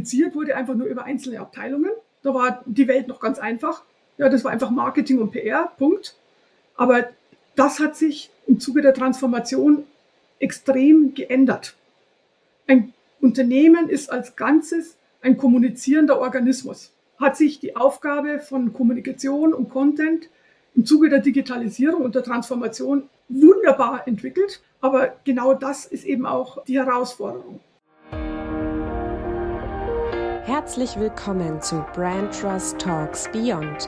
[0.00, 1.90] kommuniziert wurde einfach nur über einzelne Abteilungen.
[2.22, 3.82] Da war die Welt noch ganz einfach.
[4.16, 6.16] Ja, das war einfach Marketing und PR, Punkt.
[6.76, 7.08] Aber
[7.54, 9.84] das hat sich im Zuge der Transformation
[10.38, 11.74] extrem geändert.
[12.66, 16.92] Ein Unternehmen ist als Ganzes ein kommunizierender Organismus.
[17.18, 20.30] Hat sich die Aufgabe von Kommunikation und Content
[20.74, 24.62] im Zuge der Digitalisierung und der Transformation wunderbar entwickelt.
[24.80, 27.60] Aber genau das ist eben auch die Herausforderung.
[30.60, 33.86] Herzlich willkommen zu Brand Trust Talks Beyond,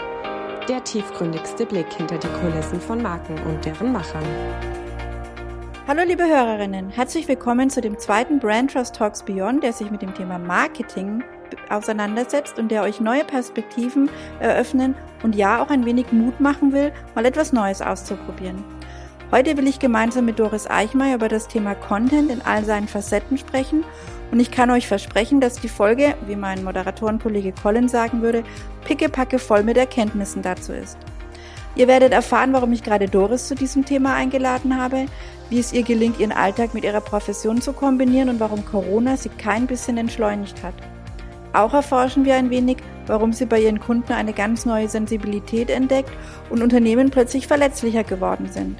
[0.71, 4.25] der tiefgründigste Blick hinter die Kulissen von Marken und deren Machern.
[5.87, 10.01] Hallo liebe Hörerinnen, herzlich willkommen zu dem zweiten Brand Trust Talks Beyond, der sich mit
[10.01, 11.23] dem Thema Marketing
[11.69, 14.09] auseinandersetzt und der euch neue Perspektiven
[14.41, 18.65] eröffnen und ja auch ein wenig Mut machen will, mal etwas Neues auszuprobieren.
[19.31, 23.37] Heute will ich gemeinsam mit Doris Eichmeier über das Thema Content in all seinen Facetten
[23.37, 23.85] sprechen
[24.33, 28.43] und ich kann euch versprechen, dass die Folge, wie mein Moderatorenkollege Colin sagen würde,
[28.87, 30.97] pickepacke voll mit Erkenntnissen dazu ist.
[31.77, 35.05] Ihr werdet erfahren, warum ich gerade Doris zu diesem Thema eingeladen habe,
[35.51, 39.29] wie es ihr gelingt, ihren Alltag mit ihrer Profession zu kombinieren und warum Corona sie
[39.29, 40.75] kein bisschen entschleunigt hat.
[41.53, 46.11] Auch erforschen wir ein wenig, warum sie bei ihren Kunden eine ganz neue Sensibilität entdeckt
[46.49, 48.79] und Unternehmen plötzlich verletzlicher geworden sind.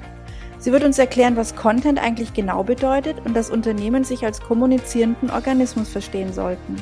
[0.63, 5.29] Sie wird uns erklären, was Content eigentlich genau bedeutet und dass Unternehmen sich als kommunizierenden
[5.29, 6.77] Organismus verstehen sollten.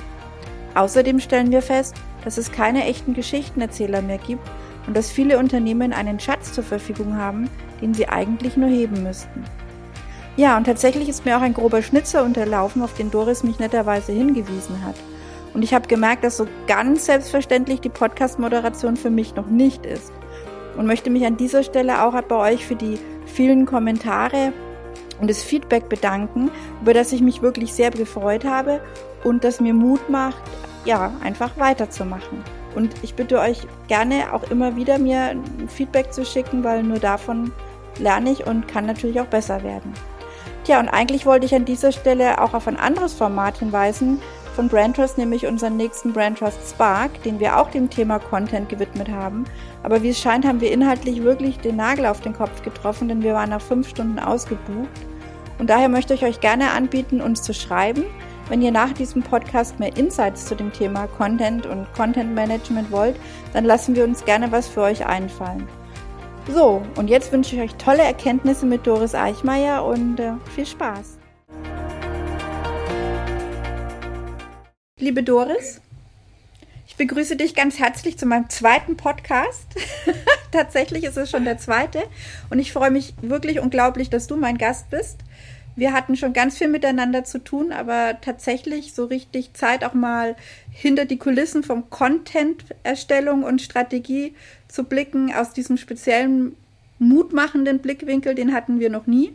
[0.75, 4.47] Außerdem stellen wir fest, dass es keine echten Geschichtenerzähler mehr gibt
[4.85, 7.49] und dass viele Unternehmen einen Schatz zur Verfügung haben,
[7.81, 9.43] den sie eigentlich nur heben müssten.
[10.37, 14.11] Ja, und tatsächlich ist mir auch ein grober Schnitzer unterlaufen, auf den Doris mich netterweise
[14.11, 14.95] hingewiesen hat.
[15.55, 20.13] Und ich habe gemerkt, dass so ganz selbstverständlich die Podcast-Moderation für mich noch nicht ist.
[20.77, 24.53] Und möchte mich an dieser Stelle auch bei euch für die vielen Kommentare
[25.19, 26.49] und das Feedback bedanken,
[26.81, 28.81] über das ich mich wirklich sehr gefreut habe
[29.23, 30.41] und das mir Mut macht,
[30.85, 32.43] ja, einfach weiterzumachen.
[32.75, 35.35] Und ich bitte euch gerne auch immer wieder mir
[35.67, 37.51] Feedback zu schicken, weil nur davon
[37.99, 39.93] lerne ich und kann natürlich auch besser werden.
[40.63, 44.21] Tja, und eigentlich wollte ich an dieser Stelle auch auf ein anderes Format hinweisen
[44.51, 49.45] von Brandtrust, nämlich unseren nächsten Brandtrust Spark, den wir auch dem Thema Content gewidmet haben.
[49.83, 53.23] Aber wie es scheint, haben wir inhaltlich wirklich den Nagel auf den Kopf getroffen, denn
[53.23, 54.89] wir waren nach fünf Stunden ausgebucht.
[55.59, 58.03] Und daher möchte ich euch gerne anbieten, uns zu schreiben.
[58.49, 63.15] Wenn ihr nach diesem Podcast mehr Insights zu dem Thema Content und Content Management wollt,
[63.53, 65.67] dann lassen wir uns gerne was für euch einfallen.
[66.51, 71.20] So, und jetzt wünsche ich euch tolle Erkenntnisse mit Doris Eichmeier und äh, viel Spaß.
[75.01, 75.81] Liebe Doris,
[76.87, 79.65] ich begrüße dich ganz herzlich zu meinem zweiten Podcast.
[80.51, 82.03] Tatsächlich ist es schon der zweite.
[82.51, 85.17] Und ich freue mich wirklich unglaublich, dass du mein Gast bist.
[85.75, 90.35] Wir hatten schon ganz viel miteinander zu tun, aber tatsächlich so richtig Zeit auch mal
[90.69, 94.35] hinter die Kulissen vom Content-Erstellung und Strategie
[94.67, 96.55] zu blicken aus diesem speziellen
[96.99, 99.33] mutmachenden Blickwinkel, den hatten wir noch nie.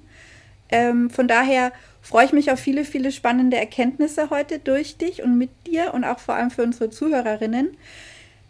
[0.69, 1.73] Ähm, von daher
[2.07, 6.05] freue ich mich auf viele, viele spannende Erkenntnisse heute durch dich und mit dir und
[6.05, 7.77] auch vor allem für unsere Zuhörerinnen.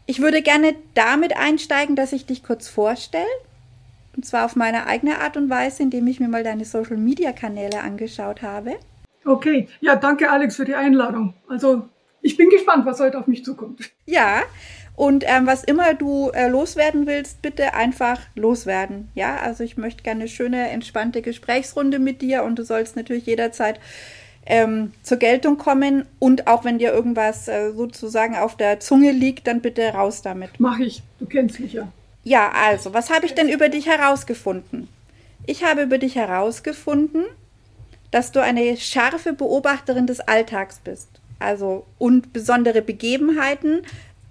[0.05, 3.25] Ich würde gerne damit einsteigen, dass ich dich kurz vorstelle.
[4.15, 7.33] Und zwar auf meine eigene Art und Weise, indem ich mir mal deine Social Media
[7.33, 8.77] Kanäle angeschaut habe.
[9.25, 11.33] Okay, ja, danke Alex für die Einladung.
[11.49, 11.89] Also
[12.21, 13.91] ich bin gespannt, was heute auf mich zukommt.
[14.05, 14.43] Ja,
[14.97, 19.11] und ähm, was immer du äh, loswerden willst, bitte einfach loswerden.
[19.15, 23.27] Ja, also ich möchte gerne eine schöne, entspannte Gesprächsrunde mit dir und du sollst natürlich
[23.27, 23.79] jederzeit
[24.47, 26.07] ähm, zur Geltung kommen.
[26.19, 30.51] Und auch wenn dir irgendwas äh, sozusagen auf der Zunge liegt, dann bitte raus damit.
[30.59, 31.89] Mach ich, du kennst mich ja.
[32.25, 34.89] Ja, also, was habe ich denn über dich herausgefunden?
[35.45, 37.25] Ich habe über dich herausgefunden,
[38.11, 41.09] dass du eine scharfe Beobachterin des Alltags bist.
[41.39, 43.83] Also und besondere Begebenheiten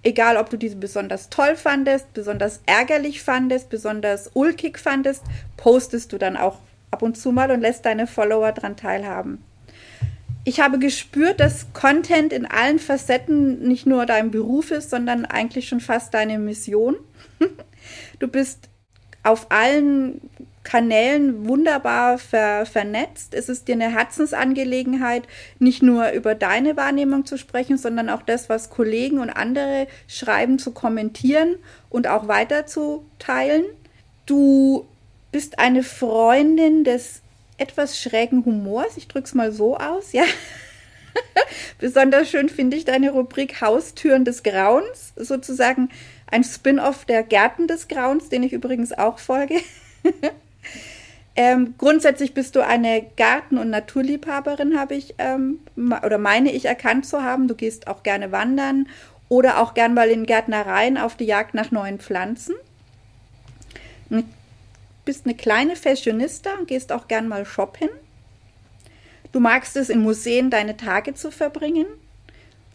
[0.06, 5.24] egal ob du diese besonders toll fandest, besonders ärgerlich fandest, besonders ulkig fandest,
[5.56, 6.58] postest du dann auch
[6.92, 9.42] ab und zu mal und lässt deine Follower daran teilhaben.
[10.44, 15.68] Ich habe gespürt, dass Content in allen Facetten nicht nur dein Beruf ist, sondern eigentlich
[15.68, 16.96] schon fast deine Mission.
[18.18, 18.68] Du bist
[19.22, 20.20] auf allen
[20.66, 23.34] Kanälen wunderbar ver vernetzt.
[23.34, 25.22] Es ist dir eine Herzensangelegenheit,
[25.60, 30.58] nicht nur über deine Wahrnehmung zu sprechen, sondern auch das, was Kollegen und andere schreiben,
[30.58, 31.54] zu kommentieren
[31.88, 33.62] und auch weiterzuteilen.
[34.26, 34.88] Du
[35.30, 37.22] bist eine Freundin des
[37.58, 38.96] etwas schrägen Humors.
[38.96, 40.24] Ich drücke es mal so aus, ja.
[41.78, 45.90] Besonders schön finde ich deine Rubrik Haustüren des Grauens, sozusagen
[46.26, 49.60] ein Spin-off der Gärten des Grauens, den ich übrigens auch folge.
[51.38, 57.04] Ähm, grundsätzlich bist du eine Garten- und Naturliebhaberin, habe ich ähm, oder meine ich erkannt
[57.04, 57.46] zu haben.
[57.46, 58.88] Du gehst auch gerne wandern
[59.28, 62.54] oder auch gern mal in Gärtnereien auf die Jagd nach neuen Pflanzen.
[64.08, 64.22] Du
[65.04, 67.90] bist eine kleine Fashionista und gehst auch gern mal shoppen.
[69.32, 71.86] Du magst es, in Museen deine Tage zu verbringen.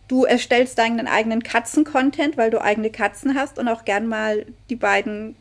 [0.08, 4.76] Du erstellst deinen eigenen Katzen-Content, weil du eigene Katzen hast und auch gern mal die
[4.76, 5.36] beiden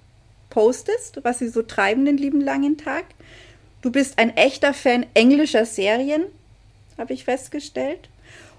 [0.50, 3.04] postest, was sie so treiben den lieben langen Tag.
[3.80, 6.24] Du bist ein echter Fan englischer Serien,
[6.98, 8.10] habe ich festgestellt.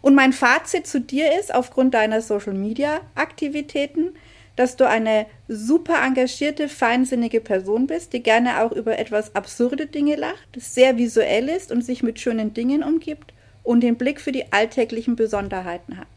[0.02, 4.16] Und mein Fazit zu dir ist, aufgrund deiner Social-Media-Aktivitäten,
[4.56, 10.16] dass du eine super engagierte, feinsinnige Person bist, die gerne auch über etwas absurde Dinge
[10.16, 13.34] lacht, sehr visuell ist und sich mit schönen Dingen umgibt
[13.64, 16.08] und den Blick für die alltäglichen Besonderheiten hat.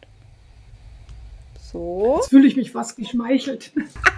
[1.75, 2.19] So.
[2.19, 3.73] Jetzt fühle ich mich fast geschmeichelt.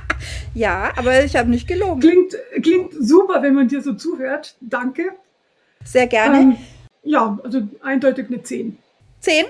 [0.54, 2.00] ja, aber ich habe nicht gelogen.
[2.00, 4.56] Klingt, klingt super, wenn man dir so zuhört.
[4.60, 5.14] Danke.
[5.82, 6.38] Sehr gerne.
[6.38, 6.56] Ähm,
[7.02, 8.76] ja, also eindeutig eine 10.
[9.20, 9.46] 10?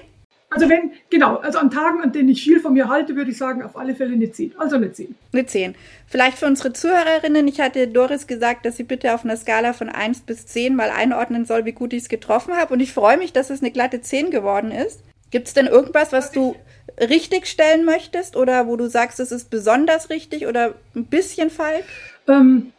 [0.50, 3.38] Also wenn, genau, also an Tagen, an denen ich viel von mir halte, würde ich
[3.38, 4.54] sagen, auf alle Fälle eine 10.
[4.56, 5.16] Also eine 10.
[5.32, 5.74] Eine 10.
[6.06, 9.88] Vielleicht für unsere Zuhörerinnen, ich hatte Doris gesagt, dass sie bitte auf einer Skala von
[9.88, 12.72] 1 bis 10 mal einordnen soll, wie gut ich es getroffen habe.
[12.72, 15.00] Und ich freue mich, dass es eine glatte 10 geworden ist.
[15.32, 16.54] Gibt es denn irgendwas, was du
[17.00, 21.84] richtig stellen möchtest oder wo du sagst, es ist besonders richtig oder ein bisschen falsch?
[22.28, 22.72] Ähm,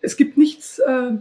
[0.00, 1.12] es gibt nichts äh,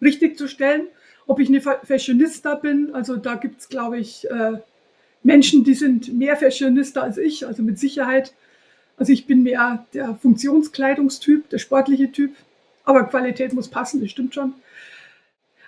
[0.00, 0.88] richtig zu stellen.
[1.26, 4.58] Ob ich eine Fashionista bin, also da gibt es, glaube ich, äh,
[5.22, 8.32] Menschen, die sind mehr Fashionista als ich, also mit Sicherheit.
[8.96, 12.34] Also ich bin mehr der Funktionskleidungstyp, der sportliche Typ.
[12.84, 14.54] Aber Qualität muss passen, das stimmt schon.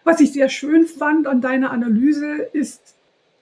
[0.05, 2.95] Was ich sehr schön fand an deiner Analyse ist,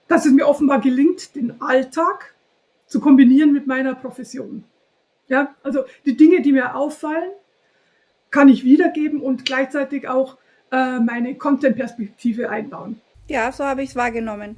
[0.08, 2.34] dass es mir offenbar gelingt, den Alltag
[2.86, 4.64] zu kombinieren mit meiner Profession.
[5.28, 7.30] Ja, also die Dinge, die mir auffallen,
[8.30, 10.36] kann ich wiedergeben und gleichzeitig auch
[10.70, 13.00] äh, meine Content-Perspektive einbauen.
[13.28, 14.56] Ja, so habe ich es wahrgenommen.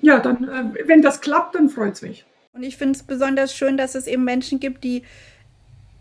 [0.00, 2.24] Ja, dann, äh, wenn das klappt, dann freut es mich.
[2.52, 5.02] Und ich finde es besonders schön, dass es eben Menschen gibt, die,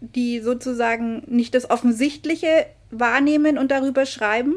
[0.01, 4.55] die sozusagen nicht das Offensichtliche wahrnehmen und darüber schreiben,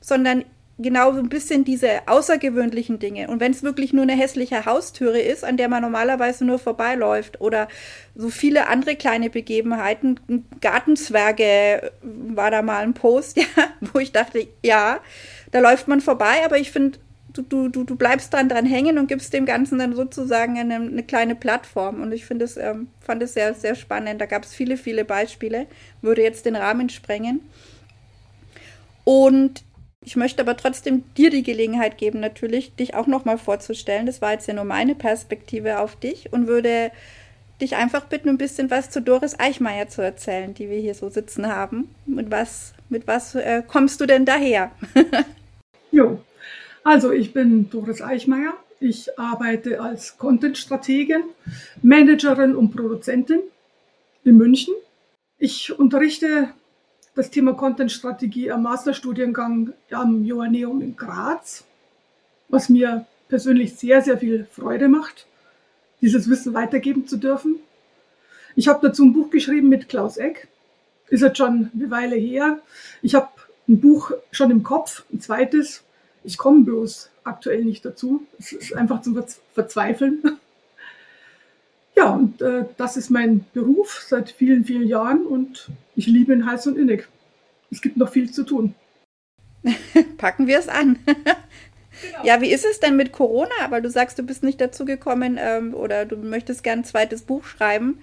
[0.00, 0.44] sondern
[0.82, 3.28] genau so ein bisschen diese außergewöhnlichen Dinge.
[3.28, 7.40] Und wenn es wirklich nur eine hässliche Haustüre ist, an der man normalerweise nur vorbeiläuft
[7.40, 7.68] oder
[8.14, 10.20] so viele andere kleine Begebenheiten,
[10.60, 13.44] Gartenzwerge war da mal ein Post, ja,
[13.92, 15.00] wo ich dachte, ja,
[15.50, 16.98] da läuft man vorbei, aber ich finde,
[17.32, 21.02] du, du, du, bleibst dran dran hängen und gibst dem Ganzen dann sozusagen eine, eine
[21.02, 22.02] kleine Plattform.
[22.02, 24.20] Und ich finde es, ähm, fand es sehr, sehr spannend.
[24.20, 25.66] Da gab es viele, viele Beispiele,
[26.02, 27.40] würde jetzt den Rahmen sprengen.
[29.04, 29.64] Und
[30.04, 34.06] ich möchte aber trotzdem dir die Gelegenheit geben, natürlich, dich auch nochmal vorzustellen.
[34.06, 36.90] Das war jetzt ja nur meine Perspektive auf dich und würde
[37.60, 41.10] dich einfach bitten, ein bisschen was zu Doris Eichmeier zu erzählen, die wir hier so
[41.10, 41.94] sitzen haben.
[42.06, 44.70] Mit was, mit was äh, kommst du denn daher?
[45.92, 46.22] jo,
[46.82, 48.54] also ich bin Doris Eichmeier.
[48.80, 51.24] Ich arbeite als Content-Strategin,
[51.82, 53.40] Managerin und Produzentin
[54.24, 54.72] in München.
[55.36, 56.48] Ich unterrichte
[57.20, 61.64] das Thema Content-Strategie am Masterstudiengang am Joanneum in Graz,
[62.48, 65.26] was mir persönlich sehr, sehr viel Freude macht,
[66.00, 67.56] dieses Wissen weitergeben zu dürfen.
[68.56, 70.48] Ich habe dazu ein Buch geschrieben mit Klaus Eck.
[71.10, 72.58] Ist jetzt schon eine Weile her.
[73.02, 73.28] Ich habe
[73.68, 75.82] ein Buch schon im Kopf, ein zweites.
[76.24, 78.26] Ich komme bloß aktuell nicht dazu.
[78.38, 79.22] Es ist einfach zum
[79.52, 80.22] Verzweifeln.
[82.00, 86.46] Ja, und äh, das ist mein Beruf seit vielen, vielen Jahren und ich liebe ihn
[86.46, 87.06] heiß und innig.
[87.70, 88.74] Es gibt noch viel zu tun.
[90.16, 90.98] Packen wir es an.
[92.02, 92.24] Genau.
[92.24, 93.50] Ja, wie ist es denn mit Corona?
[93.68, 97.22] Weil du sagst, du bist nicht dazu gekommen ähm, oder du möchtest gern ein zweites
[97.22, 97.98] Buch schreiben,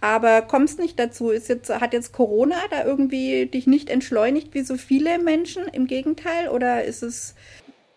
[0.00, 1.30] aber kommst nicht dazu.
[1.30, 5.62] Ist jetzt, hat jetzt Corona da irgendwie dich nicht entschleunigt wie so viele Menschen?
[5.70, 6.48] Im Gegenteil?
[6.48, 7.36] Oder ist es.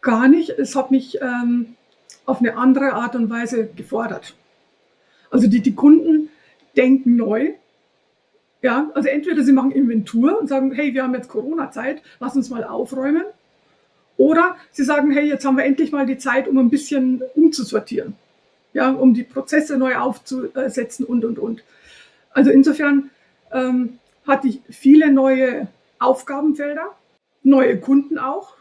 [0.02, 0.52] Gar nicht.
[0.52, 1.78] Es hat mich ähm,
[2.28, 4.36] auf eine andere Art und Weise gefordert.
[5.34, 6.30] Also die, die Kunden
[6.78, 7.54] denken neu.
[8.62, 12.52] Ja, also entweder sie machen Inventur und sagen, hey, wir haben jetzt Corona-Zeit, lass uns
[12.52, 13.24] mal aufräumen.
[14.16, 18.14] Oder sie sagen, hey, jetzt haben wir endlich mal die Zeit, um ein bisschen umzusortieren.
[18.74, 21.64] Ja, um die Prozesse neu aufzusetzen und, und, und.
[22.30, 23.10] Also insofern
[23.52, 23.98] ähm,
[24.28, 26.96] hatte ich viele neue Aufgabenfelder,
[27.42, 28.54] neue Kunden auch.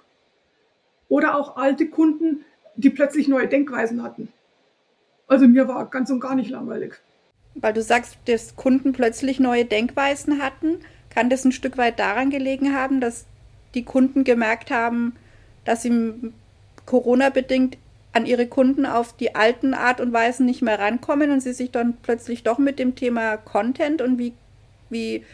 [1.10, 4.32] Oder auch alte Kunden, die plötzlich neue Denkweisen hatten.
[5.32, 6.94] Also mir war ganz und gar nicht langweilig.
[7.54, 10.78] Weil du sagst, dass Kunden plötzlich neue Denkweisen hatten,
[11.10, 13.26] kann das ein Stück weit daran gelegen haben, dass
[13.74, 15.16] die Kunden gemerkt haben,
[15.64, 16.32] dass sie
[16.86, 17.78] Corona-bedingt
[18.12, 21.70] an ihre Kunden auf die alten Art und Weisen nicht mehr rankommen und sie sich
[21.70, 24.34] dann plötzlich doch mit dem Thema Content und wie,
[24.90, 25.24] wie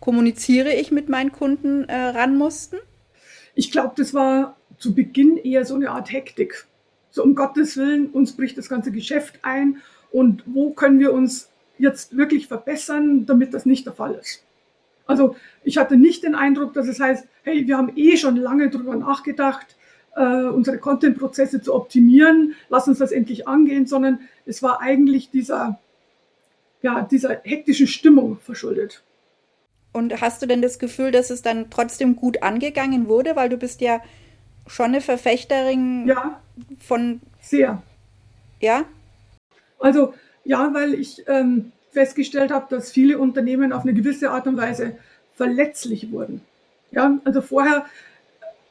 [0.00, 2.76] kommuniziere ich mit meinen Kunden äh, ran mussten?
[3.54, 6.66] ich glaube, das war zu Beginn eher so eine Art Hektik.
[7.14, 9.76] So um Gottes Willen, uns bricht das ganze Geschäft ein
[10.10, 14.42] und wo können wir uns jetzt wirklich verbessern, damit das nicht der Fall ist.
[15.06, 18.68] Also ich hatte nicht den Eindruck, dass es heißt, hey, wir haben eh schon lange
[18.68, 19.76] darüber nachgedacht,
[20.16, 25.78] äh, unsere Content-Prozesse zu optimieren, lass uns das endlich angehen, sondern es war eigentlich dieser,
[26.82, 29.04] ja, dieser hektischen Stimmung verschuldet.
[29.92, 33.56] Und hast du denn das Gefühl, dass es dann trotzdem gut angegangen wurde, weil du
[33.56, 34.00] bist ja
[34.66, 36.40] schon eine Verfechterin ja,
[36.78, 37.20] von.
[37.40, 37.82] Sehr.
[38.60, 38.84] Ja?
[39.78, 44.56] Also ja, weil ich ähm, festgestellt habe, dass viele Unternehmen auf eine gewisse Art und
[44.56, 44.96] Weise
[45.34, 46.42] verletzlich wurden.
[46.90, 47.86] Ja, also vorher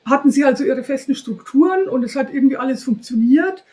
[0.06, 3.64] hatten sie also ihre festen Strukturen und es hat irgendwie alles funktioniert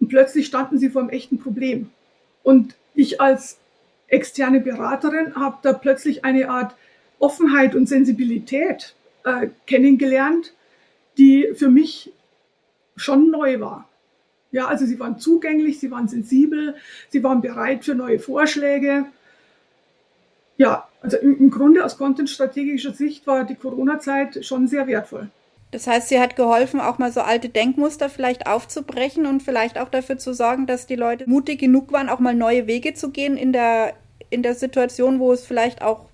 [0.00, 1.90] und plötzlich standen sie vor einem echten Problem.
[2.42, 3.58] Und ich als
[4.08, 6.74] externe Beraterin habe da plötzlich eine Art
[7.18, 10.52] Offenheit und Sensibilität äh, kennengelernt,
[11.18, 12.12] die für mich
[12.96, 13.88] schon neu war.
[14.50, 16.76] Ja, also sie waren zugänglich, sie waren sensibel,
[17.08, 19.06] sie waren bereit für neue Vorschläge.
[20.58, 25.30] Ja, also im Grunde aus content-strategischer Sicht war die Corona-Zeit schon sehr wertvoll.
[25.70, 29.88] Das heißt, sie hat geholfen, auch mal so alte Denkmuster vielleicht aufzubrechen und vielleicht auch
[29.88, 33.38] dafür zu sorgen, dass die Leute mutig genug waren, auch mal neue Wege zu gehen
[33.38, 33.94] in der,
[34.28, 36.10] in der Situation, wo es vielleicht auch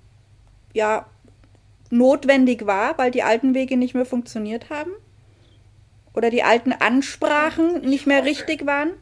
[0.75, 1.07] ja
[1.91, 4.93] notwendig war, weil die alten Wege nicht mehr funktioniert haben?
[6.15, 8.93] Oder die alten Ansprachen nicht mehr richtig waren?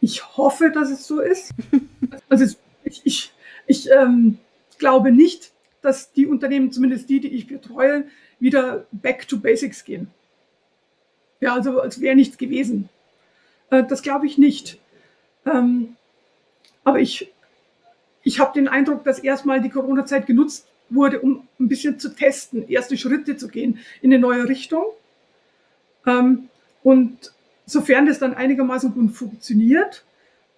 [0.00, 1.52] Ich hoffe, dass es so ist.
[2.28, 3.32] Also ich, ich,
[3.66, 4.38] ich ähm,
[4.78, 8.04] glaube nicht, dass die Unternehmen, zumindest die, die ich betreue,
[8.38, 10.08] wieder back to basics gehen.
[11.40, 12.88] Ja, also als wäre nichts gewesen.
[13.70, 14.78] Äh, das glaube ich nicht.
[15.44, 15.96] Ähm,
[16.84, 17.32] aber ich,
[18.22, 22.68] ich habe den Eindruck, dass erstmal die Corona-Zeit genutzt wurde, um ein bisschen zu testen,
[22.68, 24.84] erste Schritte zu gehen in eine neue Richtung.
[26.06, 26.48] Ähm,
[26.82, 27.32] und
[27.66, 30.04] sofern das dann einigermaßen gut funktioniert,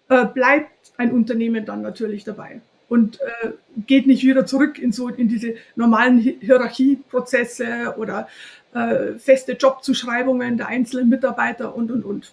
[0.08, 3.50] äh, bleibt ein Unternehmen dann natürlich dabei und äh,
[3.86, 8.28] geht nicht wieder zurück in so in diese normalen Hierarchieprozesse oder
[8.74, 12.32] äh, feste Jobzuschreibungen der einzelnen Mitarbeiter und und und.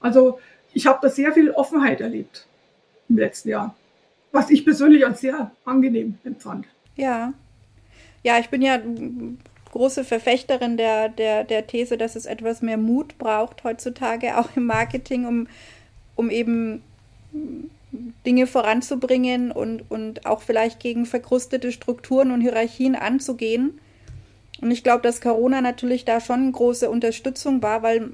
[0.00, 0.40] Also
[0.72, 2.46] ich habe da sehr viel Offenheit erlebt
[3.08, 3.74] im letzten Jahr,
[4.32, 6.66] was ich persönlich als sehr angenehm empfand.
[6.96, 7.32] Ja,
[8.22, 8.78] ja, ich bin ja
[9.72, 14.66] große Verfechterin der, der, der These, dass es etwas mehr Mut braucht heutzutage auch im
[14.66, 15.48] Marketing, um,
[16.16, 16.82] um eben
[18.26, 23.80] Dinge voranzubringen und, und auch vielleicht gegen verkrustete Strukturen und Hierarchien anzugehen.
[24.60, 28.10] Und ich glaube, dass Corona natürlich da schon große Unterstützung war, weil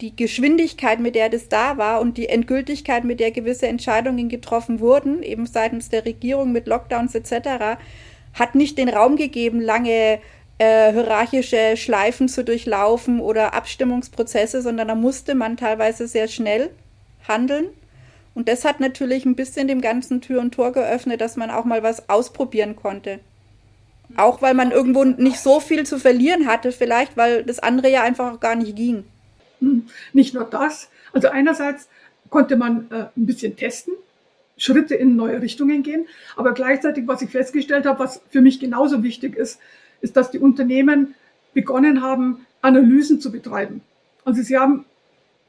[0.00, 4.80] die Geschwindigkeit, mit der das da war und die Endgültigkeit, mit der gewisse Entscheidungen getroffen
[4.80, 7.78] wurden, eben seitens der Regierung mit Lockdowns etc.,
[8.32, 10.20] hat nicht den Raum gegeben, lange
[10.60, 16.68] äh, hierarchische Schleifen zu durchlaufen oder Abstimmungsprozesse, sondern da musste man teilweise sehr schnell
[17.26, 17.70] handeln.
[18.34, 21.64] Und das hat natürlich ein bisschen dem ganzen Tür und Tor geöffnet, dass man auch
[21.64, 23.20] mal was ausprobieren konnte.
[24.16, 28.02] Auch weil man irgendwo nicht so viel zu verlieren hatte, vielleicht, weil das andere ja
[28.02, 29.04] einfach auch gar nicht ging.
[29.60, 30.90] Hm, nicht nur das.
[31.14, 31.88] Also einerseits
[32.28, 33.94] konnte man äh, ein bisschen testen,
[34.58, 39.02] Schritte in neue Richtungen gehen, aber gleichzeitig, was ich festgestellt habe, was für mich genauso
[39.02, 39.58] wichtig ist,
[40.00, 41.16] ist, dass die Unternehmen
[41.54, 43.80] begonnen haben, Analysen zu betreiben.
[44.24, 44.84] Also sie haben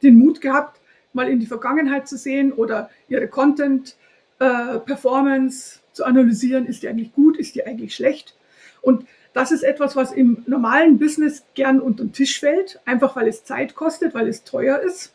[0.02, 0.80] den Mut gehabt,
[1.14, 6.66] mal in die Vergangenheit zu sehen oder ihre Content-Performance äh, zu analysieren.
[6.66, 7.38] Ist die eigentlich gut?
[7.38, 8.36] Ist die eigentlich schlecht?
[8.82, 13.28] Und das ist etwas, was im normalen Business gern unter den Tisch fällt, einfach weil
[13.28, 15.14] es Zeit kostet, weil es teuer ist.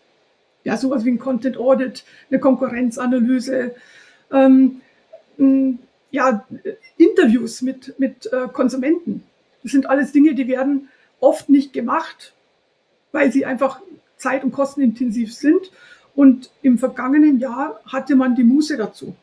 [0.64, 3.74] Ja, sowas wie ein Content Audit, eine Konkurrenzanalyse,
[4.32, 4.80] ähm,
[6.16, 6.44] ja,
[6.96, 9.22] Interviews mit, mit äh, Konsumenten.
[9.62, 10.88] Das sind alles Dinge, die werden
[11.20, 12.32] oft nicht gemacht,
[13.12, 13.80] weil sie einfach
[14.16, 15.70] zeit- und kostenintensiv sind.
[16.14, 19.14] Und im vergangenen Jahr hatte man die Muße dazu.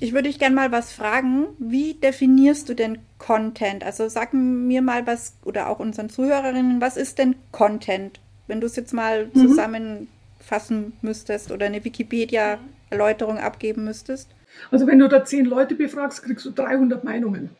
[0.00, 1.46] Ich würde dich gerne mal was fragen.
[1.58, 3.84] Wie definierst du denn Content?
[3.84, 8.18] Also sag mir mal was oder auch unseren Zuhörerinnen, was ist denn Content?
[8.48, 9.34] Wenn du es jetzt mal mhm.
[9.34, 14.28] zusammenfassen müsstest oder eine Wikipedia-Erläuterung abgeben müsstest.
[14.70, 17.50] Also wenn du da zehn Leute befragst, kriegst du 300 Meinungen.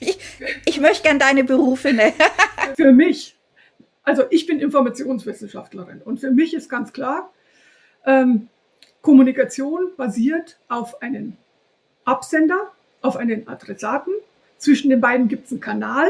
[0.00, 0.18] Ich,
[0.66, 1.92] ich möchte gerne deine Berufe.
[1.92, 2.12] Ne?
[2.76, 3.36] Für mich
[4.06, 7.32] also ich bin Informationswissenschaftlerin und für mich ist ganz klar,
[8.06, 8.48] ähm,
[9.02, 11.36] Kommunikation basiert auf einen
[12.04, 12.70] Absender,
[13.02, 14.14] auf einen Adressaten.
[14.58, 16.08] Zwischen den beiden gibt es einen Kanal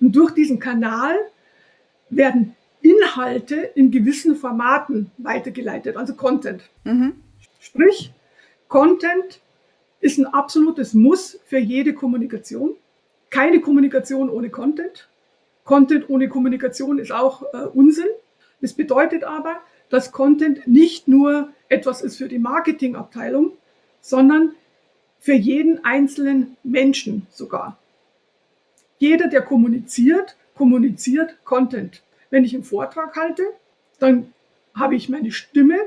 [0.00, 1.14] und durch diesen Kanal
[2.08, 6.62] werden Inhalte in gewissen Formaten weitergeleitet, also Content.
[6.84, 7.20] Mhm.
[7.60, 8.12] Sprich,
[8.68, 9.40] Content
[10.06, 12.76] ist ein absolutes Muss für jede Kommunikation.
[13.28, 15.08] Keine Kommunikation ohne Content.
[15.64, 18.06] Content ohne Kommunikation ist auch äh, Unsinn.
[18.60, 19.56] Das bedeutet aber,
[19.90, 23.52] dass Content nicht nur etwas ist für die Marketingabteilung,
[24.00, 24.54] sondern
[25.18, 27.76] für jeden einzelnen Menschen sogar.
[28.98, 32.02] Jeder, der kommuniziert, kommuniziert Content.
[32.30, 33.42] Wenn ich einen Vortrag halte,
[33.98, 34.32] dann
[34.72, 35.78] habe ich meine Stimme,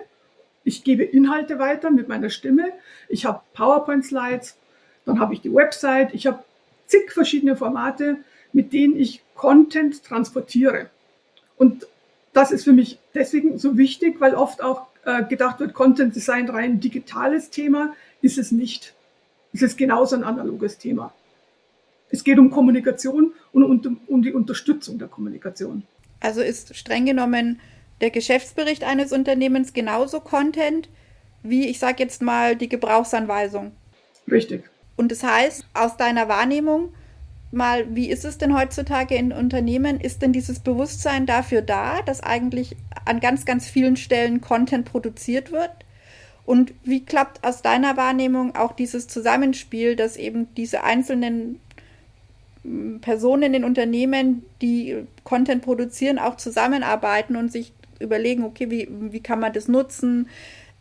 [0.63, 2.71] ich gebe Inhalte weiter mit meiner Stimme,
[3.07, 4.57] ich habe PowerPoint-Slides,
[5.05, 6.43] dann habe ich die Website, ich habe
[6.85, 8.17] zig verschiedene Formate,
[8.53, 10.89] mit denen ich Content transportiere.
[11.57, 11.87] Und
[12.33, 16.49] das ist für mich deswegen so wichtig, weil oft auch äh, gedacht wird, Content Design
[16.49, 18.93] rein digitales Thema, ist es nicht.
[19.53, 21.13] Es ist genauso ein analoges Thema.
[22.09, 25.83] Es geht um Kommunikation und um, um die Unterstützung der Kommunikation.
[26.19, 27.59] Also ist streng genommen
[28.01, 30.89] der Geschäftsbericht eines Unternehmens genauso Content
[31.43, 33.71] wie, ich sage jetzt mal, die Gebrauchsanweisung.
[34.29, 34.63] Richtig.
[34.97, 36.93] Und das heißt, aus deiner Wahrnehmung,
[37.51, 39.99] mal, wie ist es denn heutzutage in Unternehmen?
[39.99, 42.75] Ist denn dieses Bewusstsein dafür da, dass eigentlich
[43.05, 45.71] an ganz, ganz vielen Stellen Content produziert wird?
[46.45, 51.59] Und wie klappt aus deiner Wahrnehmung auch dieses Zusammenspiel, dass eben diese einzelnen
[52.63, 59.21] hm, Personen in Unternehmen, die Content produzieren, auch zusammenarbeiten und sich überlegen, okay, wie, wie
[59.21, 60.29] kann man das nutzen?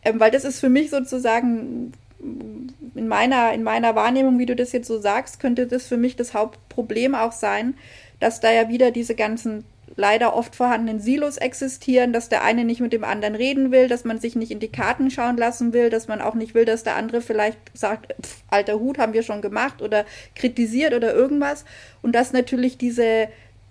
[0.03, 4.71] Ähm, weil das ist für mich sozusagen in meiner, in meiner Wahrnehmung, wie du das
[4.71, 7.75] jetzt so sagst, könnte das für mich das Hauptproblem auch sein,
[8.19, 9.63] dass da ja wieder diese ganzen
[9.95, 14.05] leider oft vorhandenen Silos existieren, dass der eine nicht mit dem anderen reden will, dass
[14.05, 16.83] man sich nicht in die Karten schauen lassen will, dass man auch nicht will, dass
[16.83, 21.65] der andere vielleicht sagt, pff, alter Hut haben wir schon gemacht oder kritisiert oder irgendwas.
[22.01, 23.27] Und dass natürlich diese,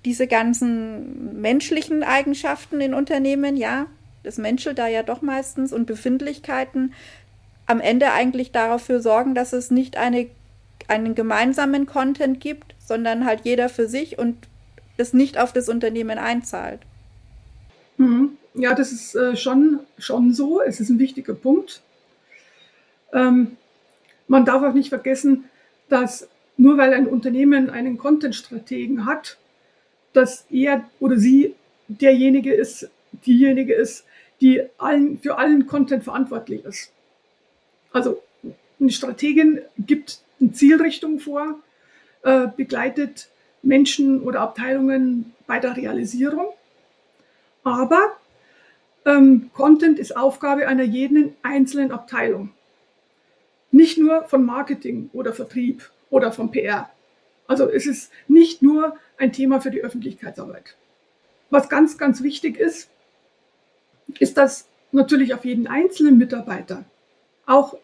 [0.09, 3.89] diese ganzen menschlichen Eigenschaften in Unternehmen, ja,
[4.23, 6.95] das menschelt da ja doch meistens und Befindlichkeiten,
[7.67, 10.27] am Ende eigentlich dafür sorgen, dass es nicht eine,
[10.89, 14.49] einen gemeinsamen Content gibt, sondern halt jeder für sich und
[14.97, 16.81] das nicht auf das Unternehmen einzahlt.
[17.99, 18.39] Mhm.
[18.55, 20.63] Ja, das ist äh, schon, schon so.
[20.63, 21.83] Es ist ein wichtiger Punkt.
[23.13, 23.59] Ähm,
[24.27, 25.45] man darf auch nicht vergessen,
[25.91, 29.37] dass nur weil ein Unternehmen einen Content-Strategen hat,
[30.13, 31.55] dass er oder sie
[31.89, 32.91] derjenige ist,
[33.27, 34.05] diejenige ist,
[34.41, 36.93] die allen, für allen Content verantwortlich ist.
[37.93, 38.23] Also
[38.81, 41.59] eine Strategin gibt eine Zielrichtung vor,
[42.23, 43.29] äh, begleitet
[43.63, 46.49] Menschen oder Abteilungen bei der Realisierung.
[47.65, 48.17] Aber
[49.05, 52.51] ähm, Content ist Aufgabe einer jeden einzelnen Abteilung.
[53.71, 56.91] Nicht nur von Marketing oder Vertrieb oder von PR.
[57.49, 60.77] Also es ist nicht nur ein Thema für die Öffentlichkeitsarbeit.
[61.51, 62.91] Was ganz, ganz wichtig ist,
[64.19, 66.85] ist, dass natürlich auf jeden einzelnen Mitarbeiter
[67.47, 67.77] auch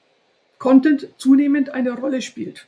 [0.59, 2.67] Content zunehmend eine Rolle spielt.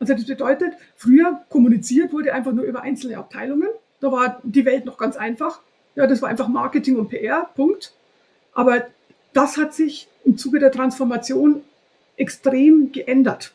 [0.00, 3.68] Also das bedeutet, früher kommuniziert wurde einfach nur über einzelne Abteilungen.
[4.00, 5.60] Da war die Welt noch ganz einfach.
[5.96, 7.92] Ja, das war einfach Marketing und PR, Punkt.
[8.52, 8.86] Aber
[9.32, 11.62] das hat sich im Zuge der Transformation
[12.16, 13.52] extrem geändert.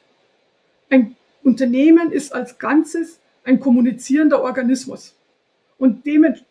[0.89, 5.15] Ein Unternehmen ist als Ganzes ein kommunizierender Organismus.
[5.77, 6.41] Und, dements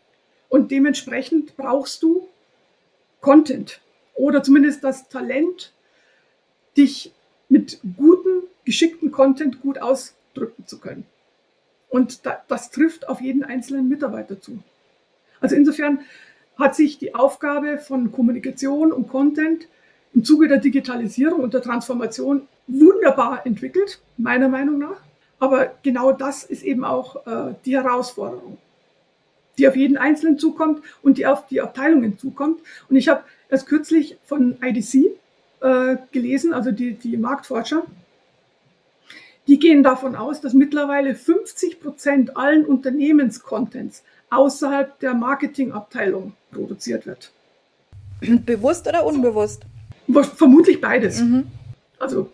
[0.49, 2.29] und dementsprechend brauchst du
[3.21, 3.81] Content
[4.15, 5.73] oder zumindest das Talent,
[6.77, 7.13] dich
[7.49, 11.07] mit gutem, geschickten Content gut ausdrücken zu können.
[11.89, 14.63] Und da, das trifft auf jeden einzelnen Mitarbeiter zu.
[15.41, 16.01] Also insofern
[16.59, 19.69] hat sich die Aufgabe von Kommunikation und Content
[20.15, 22.49] im Zuge der Digitalisierung und der Transformation
[22.81, 25.01] wunderbar entwickelt, meiner Meinung nach.
[25.39, 28.59] Aber genau das ist eben auch äh, die Herausforderung,
[29.59, 32.61] die auf jeden Einzelnen zukommt und die auf die Abteilungen zukommt.
[32.89, 35.17] Und ich habe erst kürzlich von IDC
[35.61, 37.85] äh, gelesen, also die, die Marktforscher,
[39.49, 47.33] die gehen davon aus, dass mittlerweile 50 Prozent allen Unternehmenscontents außerhalb der Marketingabteilung produziert wird.
[48.21, 49.63] Bewusst oder unbewusst?
[50.37, 51.21] Vermutlich beides.
[51.21, 51.49] Mhm.
[51.99, 52.31] Also,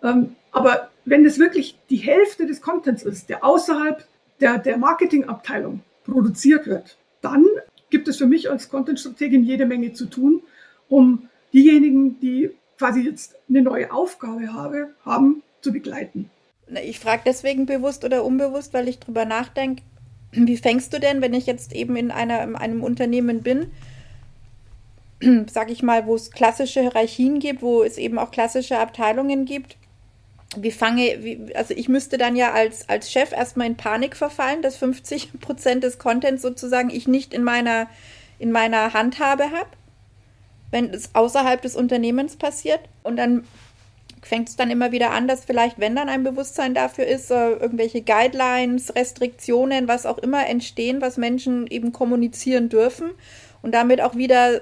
[0.00, 4.04] aber wenn es wirklich die Hälfte des Contents ist, der außerhalb
[4.40, 7.44] der, der Marketingabteilung produziert wird, dann
[7.90, 10.42] gibt es für mich als Content-Strategin jede Menge zu tun,
[10.88, 16.30] um diejenigen, die quasi jetzt eine neue Aufgabe habe, haben, zu begleiten.
[16.84, 19.82] Ich frage deswegen bewusst oder unbewusst, weil ich drüber nachdenke,
[20.32, 23.72] wie fängst du denn, wenn ich jetzt eben in, einer, in einem Unternehmen bin,
[25.50, 29.76] sag ich mal, wo es klassische Hierarchien gibt, wo es eben auch klassische Abteilungen gibt,
[30.56, 34.62] wie fange, wie, also ich müsste dann ja als, als Chef erstmal in Panik verfallen,
[34.62, 37.88] dass 50 Prozent des Contents sozusagen ich nicht in meiner,
[38.38, 39.68] in meiner Handhabe habe
[40.70, 42.80] wenn es außerhalb des Unternehmens passiert.
[43.02, 43.44] Und dann
[44.22, 47.52] fängt es dann immer wieder an, dass vielleicht, wenn dann ein Bewusstsein dafür ist, äh,
[47.52, 53.10] irgendwelche Guidelines, Restriktionen, was auch immer entstehen, was Menschen eben kommunizieren dürfen
[53.62, 54.60] und damit auch wieder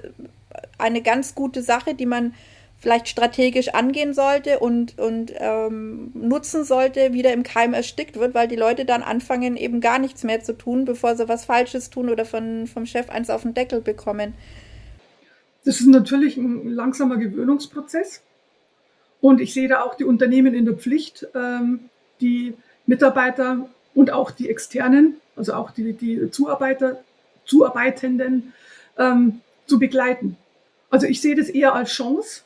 [0.78, 2.34] eine ganz gute Sache, die man
[2.80, 8.46] vielleicht strategisch angehen sollte und, und ähm, nutzen sollte, wieder im Keim erstickt wird, weil
[8.46, 12.08] die Leute dann anfangen, eben gar nichts mehr zu tun, bevor sie was Falsches tun
[12.08, 14.34] oder von, vom Chef eins auf den Deckel bekommen.
[15.64, 18.22] Das ist natürlich ein langsamer Gewöhnungsprozess.
[19.20, 21.80] Und ich sehe da auch die Unternehmen in der Pflicht, ähm,
[22.20, 22.54] die
[22.86, 27.02] Mitarbeiter und auch die Externen, also auch die, die Zuarbeiter,
[27.44, 28.52] Zuarbeitenden
[28.96, 30.36] ähm, zu begleiten.
[30.90, 32.42] Also ich sehe das eher als Chance,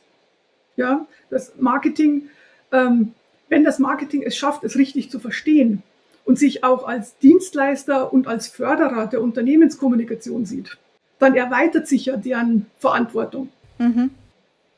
[0.75, 2.29] ja, das Marketing,
[2.71, 3.13] ähm,
[3.49, 5.83] wenn das Marketing es schafft, es richtig zu verstehen
[6.25, 10.77] und sich auch als Dienstleister und als Förderer der Unternehmenskommunikation sieht,
[11.19, 13.49] dann erweitert sich ja deren Verantwortung.
[13.77, 14.11] Mhm.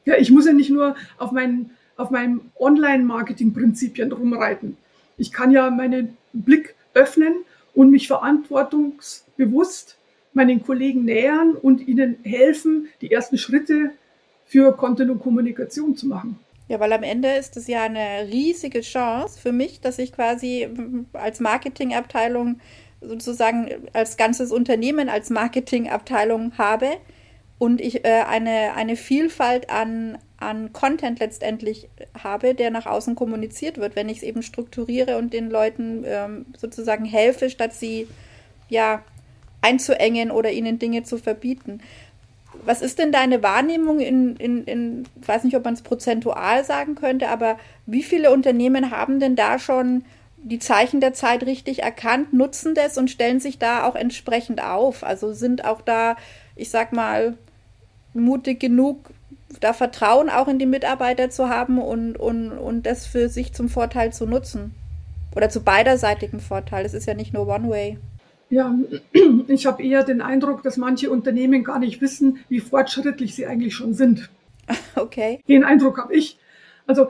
[0.05, 4.77] Ja, ich muss ja nicht nur auf, mein, auf meinen Online-Marketing-Prinzipien rumreiten.
[5.17, 7.33] Ich kann ja meinen Blick öffnen
[7.73, 9.97] und mich verantwortungsbewusst
[10.35, 13.91] meinen Kollegen nähern und ihnen helfen, die ersten Schritte
[14.45, 16.39] für Content und Kommunikation zu machen.
[16.67, 20.67] Ja, weil am Ende ist es ja eine riesige Chance für mich, dass ich quasi
[21.13, 22.59] als Marketingabteilung
[23.01, 26.87] sozusagen als ganzes Unternehmen als Marketingabteilung habe
[27.59, 31.87] und ich äh, eine, eine Vielfalt an, an Content letztendlich
[32.21, 36.45] habe, der nach außen kommuniziert wird, wenn ich es eben strukturiere und den Leuten ähm,
[36.57, 38.07] sozusagen helfe, statt sie
[38.69, 39.03] ja
[39.61, 41.81] einzuengen oder ihnen Dinge zu verbieten.
[42.65, 46.63] Was ist denn deine Wahrnehmung in, in, in ich weiß nicht, ob man es prozentual
[46.63, 50.03] sagen könnte, aber wie viele Unternehmen haben denn da schon
[50.37, 55.03] die Zeichen der Zeit richtig erkannt, nutzen das und stellen sich da auch entsprechend auf?
[55.03, 56.15] Also sind auch da,
[56.55, 57.37] ich sag mal,
[58.13, 59.11] mutig genug,
[59.59, 63.69] da Vertrauen auch in die Mitarbeiter zu haben und, und, und das für sich zum
[63.69, 64.73] Vorteil zu nutzen?
[65.35, 66.85] Oder zu beiderseitigem Vorteil.
[66.85, 67.97] Es ist ja nicht nur One-Way.
[68.49, 68.77] Ja,
[69.47, 73.75] ich habe eher den Eindruck, dass manche Unternehmen gar nicht wissen, wie fortschrittlich sie eigentlich
[73.75, 74.29] schon sind.
[74.95, 75.43] Okay.
[75.47, 76.39] Den Eindruck habe ich.
[76.87, 77.09] Also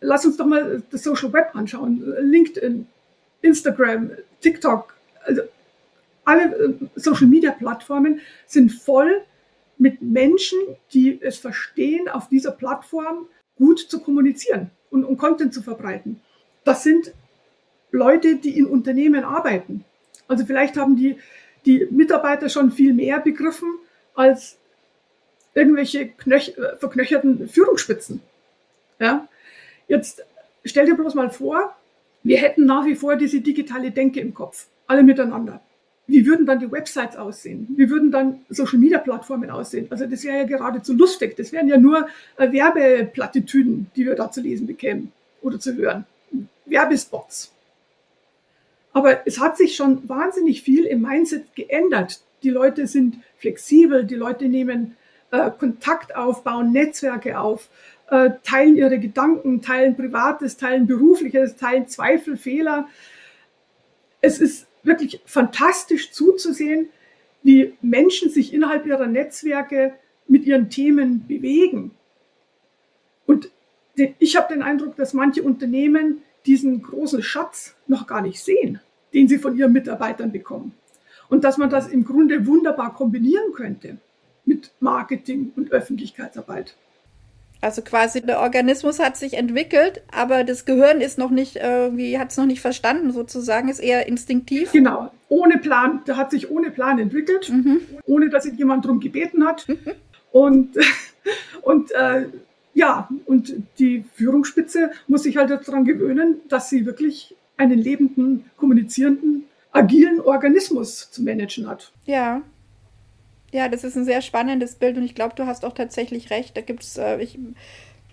[0.00, 2.04] lass uns doch mal das Social Web anschauen.
[2.20, 2.86] LinkedIn,
[3.40, 5.42] Instagram, TikTok, also
[6.24, 9.22] alle äh, Social Media Plattformen sind voll
[9.78, 10.58] mit Menschen,
[10.92, 13.26] die es verstehen, auf dieser Plattform
[13.56, 16.20] gut zu kommunizieren und, und Content zu verbreiten.
[16.64, 17.12] Das sind
[17.90, 19.84] Leute, die in Unternehmen arbeiten.
[20.28, 21.16] Also vielleicht haben die,
[21.66, 23.78] die Mitarbeiter schon viel mehr begriffen
[24.14, 24.58] als
[25.54, 28.20] irgendwelche knöch, verknöcherten Führungsspitzen.
[28.98, 29.28] Ja?
[29.88, 30.24] Jetzt
[30.64, 31.76] stell dir bloß mal vor,
[32.22, 35.60] wir hätten nach wie vor diese digitale Denke im Kopf, alle miteinander.
[36.06, 37.68] Wie würden dann die Websites aussehen?
[37.76, 39.86] Wie würden dann Social-Media-Plattformen aussehen?
[39.90, 41.36] Also das wäre ja geradezu lustig.
[41.36, 46.04] Das wären ja nur äh, Werbeplattitüden, die wir da zu lesen bekämen oder zu hören.
[46.66, 47.52] Werbespots.
[48.92, 52.20] Aber es hat sich schon wahnsinnig viel im Mindset geändert.
[52.42, 54.96] Die Leute sind flexibel, die Leute nehmen
[55.30, 57.68] äh, Kontakt auf, bauen Netzwerke auf,
[58.10, 62.86] äh, teilen ihre Gedanken, teilen Privates, teilen Berufliches, teilen Zweifel, Fehler.
[64.20, 66.88] Es ist wirklich fantastisch zuzusehen,
[67.42, 69.94] wie Menschen sich innerhalb ihrer Netzwerke
[70.28, 71.92] mit ihren Themen bewegen.
[73.26, 73.50] Und
[74.18, 78.80] ich habe den Eindruck, dass manche Unternehmen diesen großen Schatz noch gar nicht sehen,
[79.14, 80.74] den sie von ihren Mitarbeitern bekommen.
[81.28, 83.98] Und dass man das im Grunde wunderbar kombinieren könnte
[84.44, 86.76] mit Marketing und Öffentlichkeitsarbeit.
[87.62, 92.32] Also quasi der Organismus hat sich entwickelt, aber das Gehirn ist noch nicht irgendwie, hat
[92.32, 94.72] es noch nicht verstanden sozusagen, ist eher instinktiv.
[94.72, 97.80] Genau, ohne Plan, der hat sich ohne Plan entwickelt, mhm.
[98.04, 99.66] ohne dass ihn jemand darum gebeten hat.
[100.32, 100.76] Und,
[101.62, 102.26] und äh,
[102.82, 109.44] ja, und die Führungsspitze muss sich halt daran gewöhnen, dass sie wirklich einen lebenden, kommunizierenden,
[109.70, 111.92] agilen Organismus zu managen hat.
[112.06, 112.42] Ja.
[113.52, 116.56] Ja, das ist ein sehr spannendes Bild und ich glaube, du hast auch tatsächlich recht.
[116.56, 117.24] Da gibt es, äh,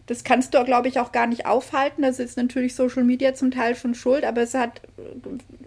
[0.05, 2.03] das kannst du, glaube ich, auch gar nicht aufhalten.
[2.03, 4.81] Das ist natürlich Social Media zum Teil schon schuld, aber es hat,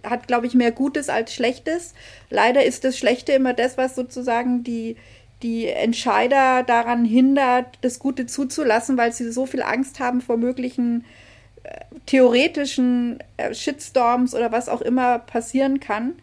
[0.04, 1.94] hat glaube ich, mehr Gutes als Schlechtes.
[2.30, 4.96] Leider ist das Schlechte immer das, was sozusagen die,
[5.42, 11.04] die Entscheider daran hindert, das Gute zuzulassen, weil sie so viel Angst haben vor möglichen
[11.64, 16.14] äh, theoretischen äh, Shitstorms oder was auch immer passieren kann,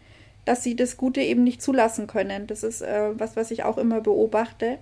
[0.44, 2.46] dass sie das Gute eben nicht zulassen können.
[2.46, 4.78] Das ist äh, was, was ich auch immer beobachte.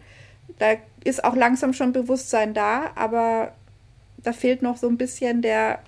[0.58, 0.74] Da
[1.04, 3.52] ist auch langsam schon Bewusstsein da, aber
[4.22, 5.80] da fehlt noch so ein bisschen der,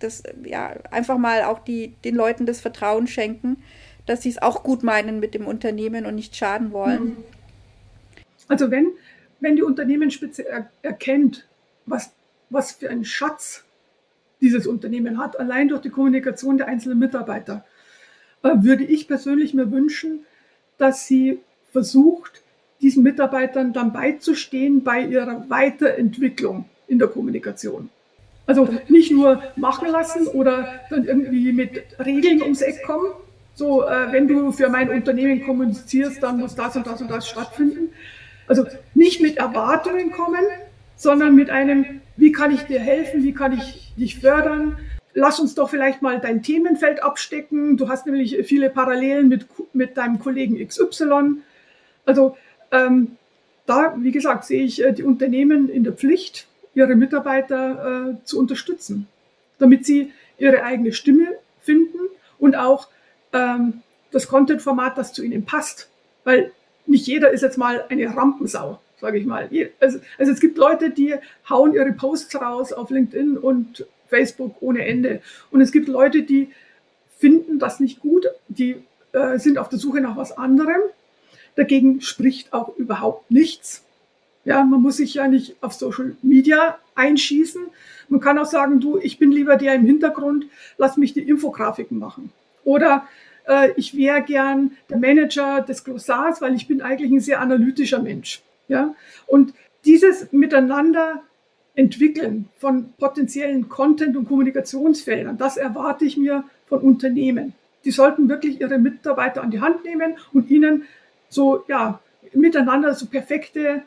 [0.00, 3.62] das, ja, einfach mal auch die, den Leuten das Vertrauen schenken,
[4.06, 7.04] dass sie es auch gut meinen mit dem Unternehmen und nicht schaden wollen.
[7.04, 7.16] Mhm.
[8.52, 8.92] Also wenn,
[9.40, 11.48] wenn die Unternehmensspitze er, erkennt,
[11.86, 12.12] was
[12.52, 13.64] was für ein Schatz
[14.42, 17.64] dieses Unternehmen hat, allein durch die Kommunikation der einzelnen Mitarbeiter,
[18.42, 20.26] äh, würde ich persönlich mir wünschen,
[20.76, 22.42] dass sie versucht,
[22.82, 27.88] diesen Mitarbeitern dann beizustehen bei ihrer Weiterentwicklung in der Kommunikation.
[28.44, 33.12] Also nicht nur machen lassen oder dann irgendwie mit Regeln ums Eck kommen.
[33.54, 37.26] So, äh, wenn du für mein Unternehmen kommunizierst, dann muss das und das und das
[37.26, 37.90] stattfinden.
[38.46, 40.44] Also nicht mit Erwartungen kommen,
[40.96, 44.78] sondern mit einem, wie kann ich dir helfen, wie kann ich dich fördern,
[45.14, 47.76] lass uns doch vielleicht mal dein Themenfeld abstecken.
[47.76, 51.42] Du hast nämlich viele Parallelen mit, mit deinem Kollegen XY.
[52.04, 52.36] Also
[52.70, 53.16] ähm,
[53.66, 58.38] da, wie gesagt, sehe ich äh, die Unternehmen in der Pflicht, ihre Mitarbeiter äh, zu
[58.38, 59.06] unterstützen,
[59.58, 61.28] damit sie ihre eigene Stimme
[61.60, 61.98] finden
[62.38, 62.88] und auch
[63.32, 65.88] ähm, das Content-Format, das zu ihnen passt.
[66.24, 66.52] Weil
[66.86, 69.48] nicht jeder ist jetzt mal eine Rampensau, sage ich mal.
[69.80, 71.14] Also, also es gibt Leute, die
[71.48, 75.22] hauen ihre Posts raus auf LinkedIn und Facebook ohne Ende.
[75.50, 76.50] Und es gibt Leute, die
[77.18, 78.76] finden das nicht gut, die
[79.12, 80.80] äh, sind auf der Suche nach was anderem.
[81.56, 83.84] Dagegen spricht auch überhaupt nichts.
[84.44, 87.62] Ja, man muss sich ja nicht auf Social Media einschießen.
[88.08, 90.46] Man kann auch sagen, du, ich bin lieber der im Hintergrund,
[90.78, 92.32] lass mich die Infografiken machen.
[92.64, 93.06] Oder
[93.46, 98.00] äh, ich wäre gern der Manager des Glossars, weil ich bin eigentlich ein sehr analytischer
[98.00, 98.42] Mensch.
[98.68, 98.94] Ja,
[99.26, 101.22] und dieses Miteinander
[101.74, 107.54] entwickeln von potenziellen Content- und Kommunikationsfeldern, das erwarte ich mir von Unternehmen.
[107.84, 110.84] Die sollten wirklich ihre Mitarbeiter an die Hand nehmen und ihnen
[111.28, 112.00] so, ja,
[112.32, 113.82] miteinander so perfekte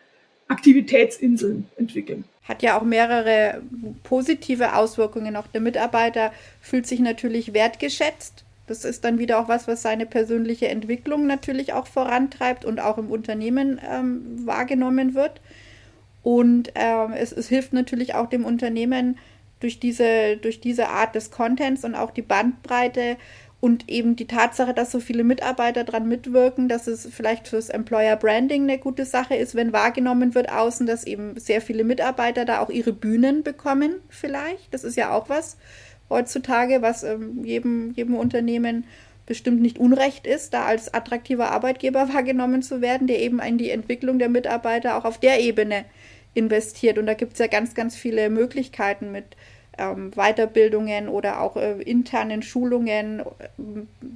[0.48, 2.26] Aktivitätsinseln entwickeln.
[2.44, 3.62] Hat ja auch mehrere
[4.04, 5.36] positive Auswirkungen.
[5.36, 8.45] Auch der Mitarbeiter fühlt sich natürlich wertgeschätzt.
[8.68, 12.98] Das ist dann wieder auch was, was seine persönliche Entwicklung natürlich auch vorantreibt und auch
[12.98, 15.42] im Unternehmen ähm, wahrgenommen wird.
[16.24, 19.18] Und ähm, es, es hilft natürlich auch dem Unternehmen
[19.60, 23.18] durch diese, durch diese Art des Contents und auch die Bandbreite
[23.62, 28.16] und eben die Tatsache, dass so viele Mitarbeiter daran mitwirken, dass es vielleicht fürs Employer
[28.16, 32.60] Branding eine gute Sache ist, wenn wahrgenommen wird außen, dass eben sehr viele Mitarbeiter da
[32.60, 34.74] auch ihre Bühnen bekommen, vielleicht.
[34.74, 35.58] Das ist ja auch was
[36.10, 38.86] heutzutage, was ähm, jedem, jedem Unternehmen
[39.26, 43.70] bestimmt nicht unrecht ist, da als attraktiver Arbeitgeber wahrgenommen zu werden, der eben in die
[43.72, 45.86] Entwicklung der Mitarbeiter auch auf der Ebene
[46.34, 46.98] investiert.
[46.98, 49.26] Und da gibt es ja ganz, ganz viele Möglichkeiten mit
[49.78, 53.24] ähm, Weiterbildungen oder auch äh, internen Schulungen,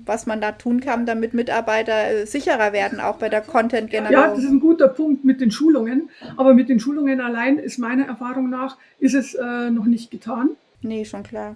[0.05, 4.23] was man da tun kann, damit Mitarbeiter äh, sicherer werden, auch bei der Content-Generierung.
[4.23, 6.09] Ja, das ist ein guter Punkt mit den Schulungen.
[6.37, 10.51] Aber mit den Schulungen allein ist meiner Erfahrung nach, ist es äh, noch nicht getan.
[10.81, 11.55] Nee, schon klar.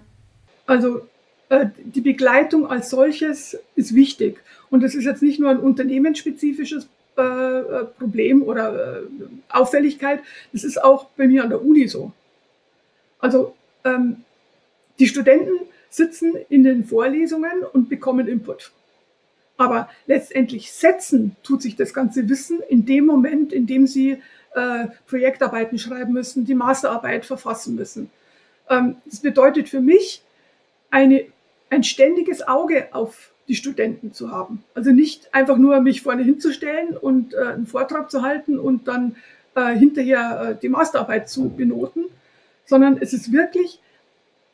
[0.66, 1.06] Also
[1.48, 4.42] äh, die Begleitung als solches ist wichtig.
[4.70, 9.02] Und das ist jetzt nicht nur ein unternehmensspezifisches äh, äh, Problem oder
[9.48, 10.20] Auffälligkeit,
[10.52, 12.10] das ist auch bei mir an der Uni so.
[13.20, 14.24] Also ähm,
[14.98, 18.72] die Studenten sitzen in den Vorlesungen und bekommen Input.
[19.56, 24.18] Aber letztendlich setzen tut sich das ganze Wissen in dem Moment, in dem sie
[24.54, 28.10] äh, Projektarbeiten schreiben müssen, die Masterarbeit verfassen müssen.
[28.68, 30.22] Ähm, das bedeutet für mich,
[30.94, 31.24] eine,
[31.70, 34.62] ein ständiges Auge auf die Studenten zu haben.
[34.74, 39.16] Also nicht einfach nur mich vorne hinzustellen und äh, einen Vortrag zu halten und dann
[39.56, 42.04] äh, hinterher äh, die Masterarbeit zu benoten,
[42.64, 43.80] sondern es ist wirklich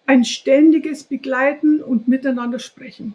[0.07, 3.15] ein ständiges Begleiten und miteinander sprechen.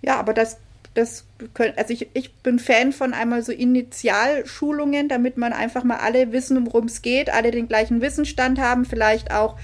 [0.00, 0.58] Ja, aber das,
[0.94, 5.98] das können, also ich, ich bin Fan von einmal so Initialschulungen, damit man einfach mal
[5.98, 9.58] alle wissen, worum es geht, alle den gleichen Wissensstand haben, vielleicht auch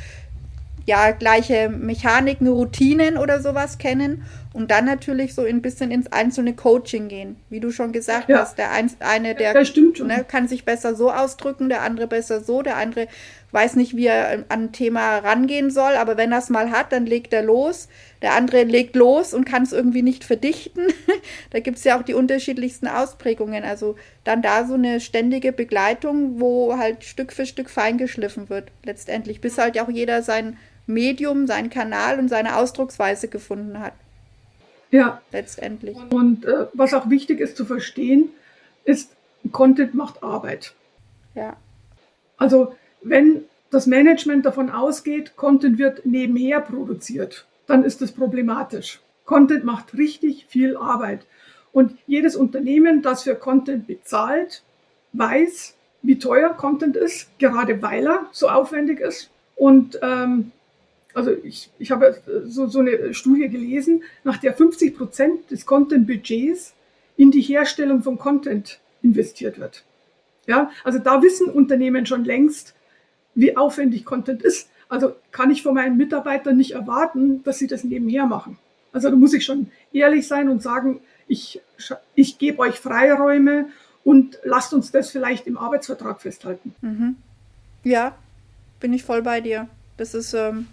[0.91, 6.55] ja, gleiche Mechaniken, Routinen oder sowas kennen und dann natürlich so ein bisschen ins einzelne
[6.55, 7.37] Coaching gehen.
[7.51, 8.41] Wie du schon gesagt ja.
[8.41, 12.63] hast, der ein, eine, der ne, kann sich besser so ausdrücken, der andere besser so,
[12.63, 13.07] der andere
[13.53, 16.93] weiß nicht, wie er an ein Thema rangehen soll, aber wenn er es mal hat,
[16.93, 17.89] dann legt er los.
[18.23, 20.87] Der andere legt los und kann es irgendwie nicht verdichten.
[21.51, 23.65] da gibt es ja auch die unterschiedlichsten Ausprägungen.
[23.65, 29.41] Also dann da so eine ständige Begleitung, wo halt Stück für Stück feingeschliffen wird, letztendlich,
[29.41, 33.95] bis halt auch jeder sein Medium, seinen Kanal und seine Ausdrucksweise gefunden hat.
[34.91, 35.21] Ja.
[35.33, 35.97] Letztendlich.
[36.11, 38.31] Und äh, was auch wichtig ist zu verstehen,
[38.85, 39.15] ist,
[39.53, 40.75] Content macht Arbeit.
[41.35, 41.57] Ja.
[42.37, 49.01] Also wenn das Management davon ausgeht, Content wird nebenher produziert, dann ist das problematisch.
[49.25, 51.25] Content macht richtig viel Arbeit.
[51.73, 54.65] Und jedes Unternehmen, das für Content bezahlt,
[55.13, 59.31] weiß, wie teuer Content ist, gerade weil er so aufwendig ist.
[59.55, 60.51] Und ähm,
[61.15, 66.75] also ich, ich habe so, so eine Studie gelesen, nach der 50 Prozent des Content-Budgets
[67.17, 69.85] in die Herstellung von Content investiert wird.
[70.47, 72.75] Ja, also da wissen Unternehmen schon längst,
[73.35, 74.69] wie aufwendig Content ist.
[74.89, 78.59] Also kann ich von meinen Mitarbeitern nicht erwarten, dass sie das nebenher machen.
[78.93, 81.61] Also da muss ich schon ehrlich sein und sagen, ich,
[82.15, 83.69] ich gebe euch Freiräume
[84.03, 86.75] und lasst uns das vielleicht im Arbeitsvertrag festhalten.
[86.81, 87.17] Mhm.
[87.85, 88.17] Ja,
[88.81, 89.69] bin ich voll bei dir.
[89.97, 90.67] Das ist, ähm,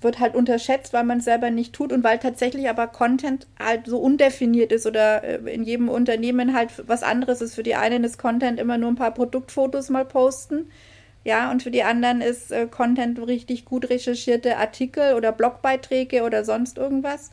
[0.00, 3.86] wird halt unterschätzt, weil man es selber nicht tut und weil tatsächlich aber Content halt
[3.86, 7.54] so undefiniert ist oder äh, in jedem Unternehmen halt was anderes ist.
[7.54, 10.70] Für die einen ist Content immer nur ein paar Produktfotos mal posten.
[11.22, 16.44] Ja, und für die anderen ist äh, Content richtig gut recherchierte Artikel oder Blogbeiträge oder
[16.44, 17.30] sonst irgendwas.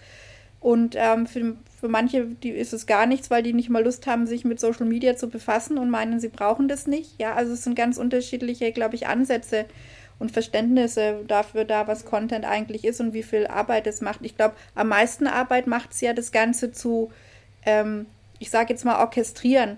[0.59, 4.07] Und ähm, für, für manche die ist es gar nichts, weil die nicht mal Lust
[4.07, 7.19] haben, sich mit Social Media zu befassen und meinen, sie brauchen das nicht.
[7.19, 9.65] Ja, also es sind ganz unterschiedliche, glaube ich, Ansätze
[10.19, 14.19] und Verständnisse dafür da, was Content eigentlich ist und wie viel Arbeit es macht.
[14.23, 17.11] Ich glaube, am meisten Arbeit macht es ja das Ganze zu,
[17.65, 18.07] ähm,
[18.39, 19.77] ich sage jetzt mal, orchestrieren.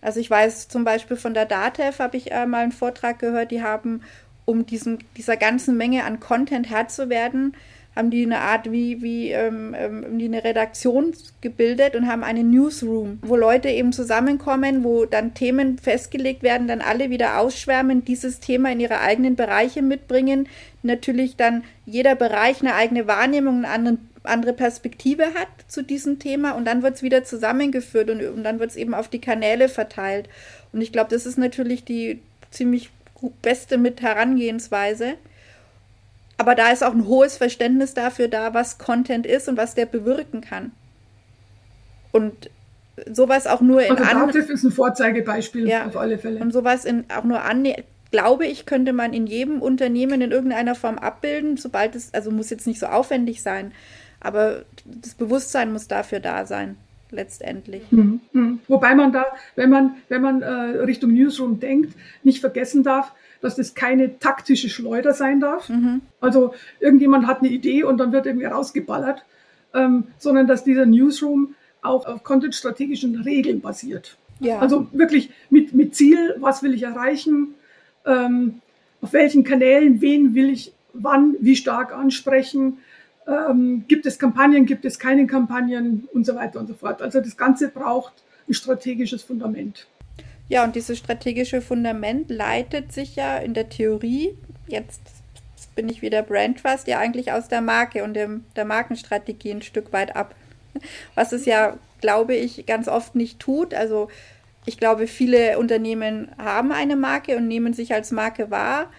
[0.00, 3.50] Also ich weiß zum Beispiel von der DATEV habe ich äh, mal einen Vortrag gehört,
[3.50, 4.02] die haben,
[4.44, 7.54] um diesen, dieser ganzen Menge an Content Herr zu werden,
[7.98, 12.44] haben die eine Art wie, wie ähm, ähm, die eine Redaktion gebildet und haben eine
[12.44, 18.38] Newsroom, wo Leute eben zusammenkommen, wo dann Themen festgelegt werden, dann alle wieder ausschwärmen, dieses
[18.38, 20.48] Thema in ihre eigenen Bereiche mitbringen.
[20.84, 26.52] Natürlich dann jeder Bereich eine eigene Wahrnehmung, eine andere, andere Perspektive hat zu diesem Thema
[26.52, 29.68] und dann wird es wieder zusammengeführt und, und dann wird es eben auf die Kanäle
[29.68, 30.28] verteilt.
[30.72, 32.20] Und ich glaube, das ist natürlich die
[32.52, 32.90] ziemlich
[33.42, 35.14] beste mit Herangehensweise.
[36.38, 39.86] Aber da ist auch ein hohes Verständnis dafür da, was Content ist und was der
[39.86, 40.72] bewirken kann.
[42.12, 42.50] Und
[43.12, 46.40] sowas auch nur in also Dativ ist ein Vorzeigebeispiel ja, auf alle Fälle.
[46.40, 47.66] Und sowas in, auch nur an,
[48.10, 52.50] glaube ich, könnte man in jedem Unternehmen in irgendeiner Form abbilden, sobald es, also muss
[52.50, 53.72] jetzt nicht so aufwendig sein,
[54.20, 56.76] aber das Bewusstsein muss dafür da sein,
[57.10, 57.82] letztendlich.
[57.90, 58.20] Mhm.
[58.32, 58.60] Mhm.
[58.68, 63.56] Wobei man da, wenn man, wenn man äh, Richtung Newsroom denkt, nicht vergessen darf, dass
[63.56, 65.68] das keine taktische Schleuder sein darf.
[65.68, 66.02] Mhm.
[66.20, 69.24] Also irgendjemand hat eine Idee und dann wird irgendwie rausgeballert,
[69.74, 74.16] ähm, sondern dass dieser Newsroom auch auf content-strategischen Regeln basiert.
[74.40, 74.58] Ja.
[74.58, 77.54] Also wirklich mit, mit Ziel, was will ich erreichen,
[78.06, 78.60] ähm,
[79.00, 82.78] auf welchen Kanälen, wen will ich wann, wie stark ansprechen,
[83.26, 87.02] ähm, gibt es Kampagnen, gibt es keine Kampagnen und so weiter und so fort.
[87.02, 88.12] Also das Ganze braucht
[88.48, 89.86] ein strategisches Fundament.
[90.48, 94.34] Ja, und dieses strategische Fundament leitet sich ja in der Theorie,
[94.66, 95.00] jetzt
[95.74, 99.62] bin ich wieder Brand Trust, ja eigentlich aus der Marke und dem, der Markenstrategie ein
[99.62, 100.34] Stück weit ab.
[101.14, 103.74] Was es ja, glaube ich, ganz oft nicht tut.
[103.74, 104.08] Also
[104.64, 108.90] ich glaube, viele Unternehmen haben eine Marke und nehmen sich als Marke wahr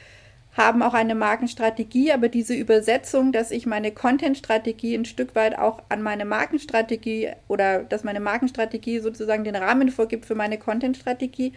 [0.60, 5.82] haben auch eine Markenstrategie, aber diese Übersetzung, dass ich meine Content-Strategie ein Stück weit auch
[5.88, 11.54] an meine Markenstrategie oder dass meine Markenstrategie sozusagen den Rahmen vorgibt für meine Content-Strategie,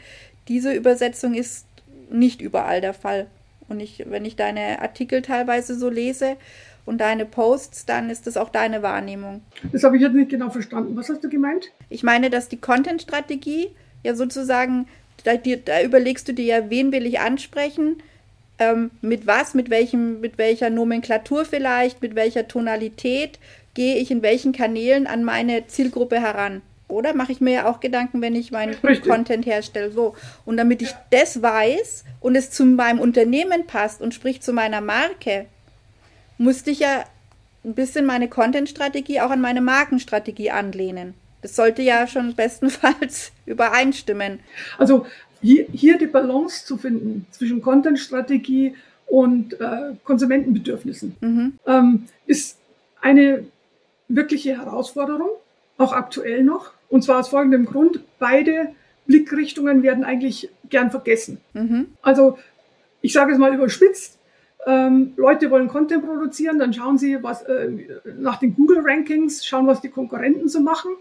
[0.46, 1.66] diese Übersetzung ist
[2.10, 3.26] nicht überall der Fall.
[3.68, 6.36] Und ich, wenn ich deine Artikel teilweise so lese
[6.86, 9.42] und deine Posts, dann ist das auch deine Wahrnehmung.
[9.72, 10.96] Das habe ich jetzt nicht genau verstanden.
[10.96, 11.72] Was hast du gemeint?
[11.88, 13.70] Ich meine, dass die Content-Strategie
[14.04, 14.86] ja sozusagen,
[15.24, 18.02] da, da überlegst du dir ja, wen will ich ansprechen,
[18.62, 23.38] ähm, mit was, mit welchem, mit welcher Nomenklatur vielleicht, mit welcher Tonalität
[23.74, 26.62] gehe ich in welchen Kanälen an meine Zielgruppe heran.
[26.88, 29.10] Oder mache ich mir ja auch Gedanken, wenn ich meinen Richtig.
[29.10, 29.90] Content herstelle.
[29.90, 30.14] So.
[30.44, 34.82] Und damit ich das weiß und es zu meinem Unternehmen passt und sprich zu meiner
[34.82, 35.46] Marke,
[36.36, 37.04] musste ich ja
[37.64, 41.14] ein bisschen meine Content-Strategie auch an meine Markenstrategie anlehnen.
[41.40, 44.40] Das sollte ja schon bestenfalls übereinstimmen.
[44.78, 45.06] Also
[45.42, 48.74] hier, hier die Balance zu finden zwischen Content-Strategie
[49.06, 51.58] und äh, Konsumentenbedürfnissen mhm.
[51.66, 52.58] ähm, ist
[53.00, 53.44] eine
[54.08, 55.30] wirkliche Herausforderung,
[55.76, 56.72] auch aktuell noch.
[56.88, 58.68] Und zwar aus folgendem Grund, beide
[59.06, 61.40] Blickrichtungen werden eigentlich gern vergessen.
[61.52, 61.88] Mhm.
[62.00, 62.38] Also
[63.00, 64.18] ich sage es mal überspitzt,
[64.64, 67.68] ähm, Leute wollen Content produzieren, dann schauen sie was, äh,
[68.18, 70.92] nach den Google-Rankings, schauen, was die Konkurrenten so machen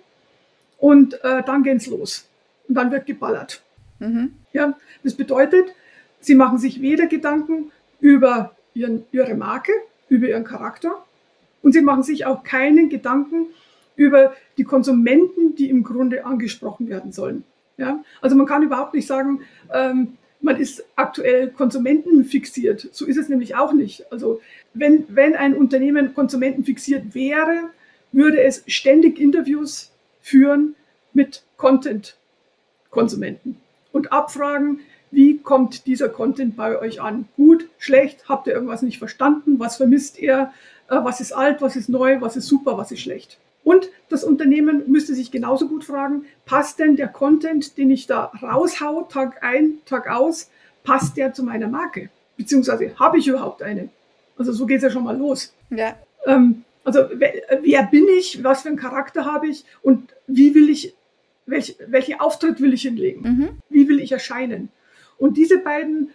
[0.80, 2.28] und äh, dann geht's los.
[2.68, 3.62] Und dann wird geballert.
[4.02, 4.34] Mhm.
[4.52, 5.74] Ja, das bedeutet,
[6.20, 9.72] sie machen sich weder Gedanken über ihren, ihre Marke,
[10.10, 11.06] über ihren Charakter
[11.62, 13.48] und sie machen sich auch keinen Gedanken
[13.96, 17.44] über die Konsumenten, die im Grunde angesprochen werden sollen.
[17.78, 19.42] Ja, also man kann überhaupt nicht sagen,
[19.72, 22.90] ähm, man ist aktuell konsumentenfixiert.
[22.92, 24.12] So ist es nämlich auch nicht.
[24.12, 24.42] Also
[24.74, 27.70] wenn, wenn ein Unternehmen konsumentenfixiert wäre,
[28.12, 29.92] würde es ständig Interviews
[30.22, 30.76] führen
[31.14, 33.58] mit Content-Konsumenten
[33.92, 34.80] und abfragen,
[35.12, 37.28] wie kommt dieser Content bei euch an?
[37.36, 39.60] Gut, schlecht, habt ihr irgendwas nicht verstanden?
[39.60, 40.52] Was vermisst ihr?
[40.90, 43.38] Äh, was ist alt, was ist neu, was ist super, was ist schlecht?
[43.64, 48.32] Und das Unternehmen müsste sich genauso gut fragen, passt denn der Content, den ich da
[48.42, 50.50] raushau, Tag ein, Tag aus,
[50.84, 52.10] passt der zu meiner Marke?
[52.38, 53.90] Beziehungsweise habe ich überhaupt eine?
[54.38, 55.54] Also so geht es ja schon mal los.
[55.70, 55.96] Ja.
[56.26, 60.70] Ähm, also wer, wer, bin ich, was für einen Charakter habe ich und wie will
[60.70, 60.96] ich,
[61.46, 63.22] welch, welchen Auftritt will ich hinlegen?
[63.22, 63.50] Mhm.
[63.70, 64.70] Wie will ich erscheinen?
[65.18, 66.12] Und diese beiden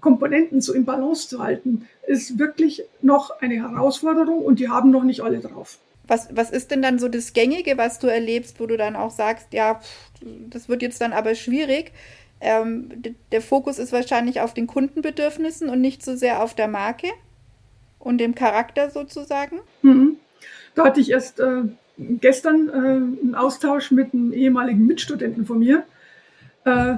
[0.00, 5.02] Komponenten so im Balance zu halten, ist wirklich noch eine Herausforderung und die haben noch
[5.02, 5.78] nicht alle drauf.
[6.06, 9.10] Was, was ist denn dann so das Gängige, was du erlebst, wo du dann auch
[9.10, 9.80] sagst, ja,
[10.48, 11.92] das wird jetzt dann aber schwierig?
[12.40, 13.02] Ähm,
[13.32, 17.08] der Fokus ist wahrscheinlich auf den Kundenbedürfnissen und nicht so sehr auf der Marke
[17.98, 19.58] und dem Charakter sozusagen.
[19.82, 20.18] Mhm.
[20.76, 21.62] Da hatte ich erst äh,
[21.98, 25.84] gestern äh, einen Austausch mit einem ehemaligen Mitstudenten von mir.
[26.64, 26.96] Äh,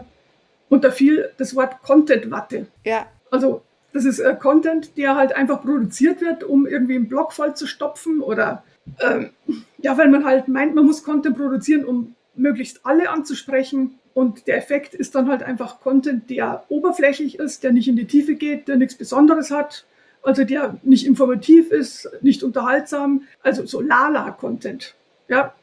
[0.68, 2.66] und da fiel das Wort Content-Watte.
[2.84, 3.06] Ja.
[3.30, 7.54] Also das ist äh, Content, der halt einfach produziert wird, um irgendwie einen Blog voll
[7.54, 8.62] zu stopfen oder
[9.00, 9.30] ähm,
[9.78, 13.98] ja, weil man halt meint, man muss Content produzieren, um möglichst alle anzusprechen.
[14.14, 18.06] Und der Effekt ist dann halt einfach Content, der oberflächlich ist, der nicht in die
[18.06, 19.86] Tiefe geht, der nichts Besonderes hat,
[20.22, 24.94] also der nicht informativ ist, nicht unterhaltsam, also so Lala-Content.
[25.28, 25.54] Ja,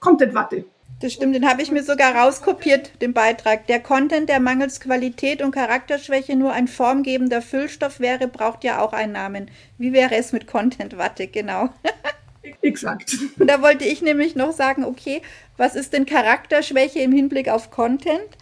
[0.00, 0.64] Content-Watte.
[1.00, 3.66] Das stimmt, den habe ich mir sogar rauskopiert, den Beitrag.
[3.66, 8.94] Der Content, der mangels Qualität und Charakterschwäche nur ein formgebender Füllstoff wäre, braucht ja auch
[8.94, 9.50] einen Namen.
[9.76, 11.68] Wie wäre es mit Content-Watte, genau.
[12.62, 13.14] Exakt.
[13.38, 15.20] Und da wollte ich nämlich noch sagen, okay,
[15.58, 18.38] was ist denn Charakterschwäche im Hinblick auf Content?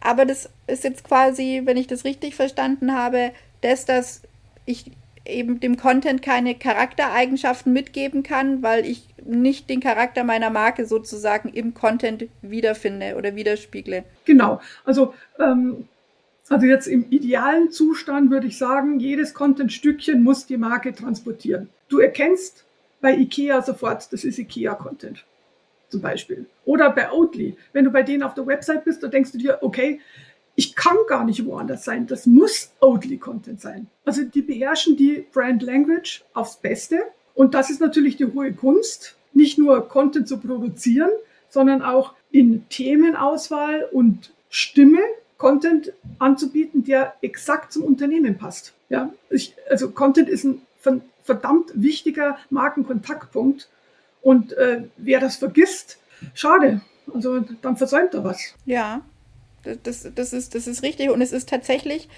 [0.00, 3.32] Aber das ist jetzt quasi, wenn ich das richtig verstanden habe,
[3.62, 4.20] dass das
[4.66, 4.92] ich
[5.26, 11.48] eben dem Content keine Charaktereigenschaften mitgeben kann, weil ich nicht den Charakter meiner Marke sozusagen
[11.48, 14.04] im Content wiederfinde oder widerspiegle.
[14.26, 14.60] Genau.
[14.84, 15.88] Also, ähm,
[16.48, 21.70] also jetzt im idealen Zustand würde ich sagen, jedes Content-Stückchen muss die Marke transportieren.
[21.88, 22.64] Du erkennst
[23.00, 25.24] bei IKEA sofort, das ist IKEA-Content
[25.88, 26.46] zum Beispiel.
[26.64, 27.56] Oder bei Oatly.
[27.72, 30.00] Wenn du bei denen auf der Website bist, da denkst du dir, okay,
[30.56, 32.06] ich kann gar nicht woanders sein.
[32.06, 33.88] Das muss Oatly-Content sein.
[34.04, 37.02] Also die beherrschen die Brand Language aufs Beste.
[37.34, 41.10] Und das ist natürlich die hohe Kunst, nicht nur Content zu produzieren,
[41.48, 45.00] sondern auch in Themenauswahl und Stimme
[45.36, 48.72] Content anzubieten, der exakt zum Unternehmen passt.
[48.88, 50.62] Ja, ich, also Content ist ein
[51.22, 53.68] verdammt wichtiger Markenkontaktpunkt.
[54.22, 55.98] Und äh, wer das vergisst,
[56.34, 56.80] schade.
[57.12, 58.54] Also dann versäumt er was.
[58.64, 59.02] Ja,
[59.82, 61.10] das, das, ist, das ist richtig.
[61.10, 62.08] Und es ist tatsächlich,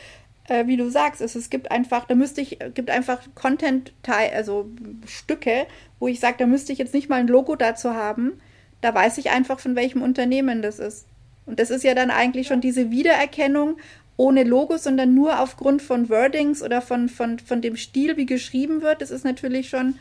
[0.48, 4.68] äh, wie du sagst, es, es gibt einfach, da müsste ich, gibt einfach Content, also
[5.06, 5.66] Stücke,
[5.98, 8.40] wo ich sage, da müsste ich jetzt nicht mal ein Logo dazu haben.
[8.80, 11.06] Da weiß ich einfach, von welchem Unternehmen das ist.
[11.46, 13.76] Und das ist ja dann eigentlich schon diese Wiedererkennung
[14.16, 18.82] ohne Logo, sondern nur aufgrund von Wordings oder von, von, von dem Stil, wie geschrieben
[18.82, 19.02] wird.
[19.02, 19.98] Das ist natürlich schon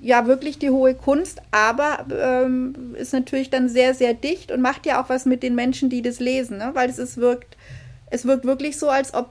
[0.00, 4.86] ja wirklich die hohe Kunst, aber ähm, ist natürlich dann sehr, sehr dicht und macht
[4.86, 6.70] ja auch was mit den Menschen, die das lesen, ne?
[6.74, 7.56] weil es ist, wirkt,
[8.10, 9.30] es wirkt wirklich so, als ob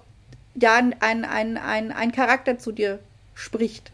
[0.56, 1.26] ja ein, ein,
[1.58, 3.00] ein, ein Charakter zu dir
[3.34, 3.92] spricht.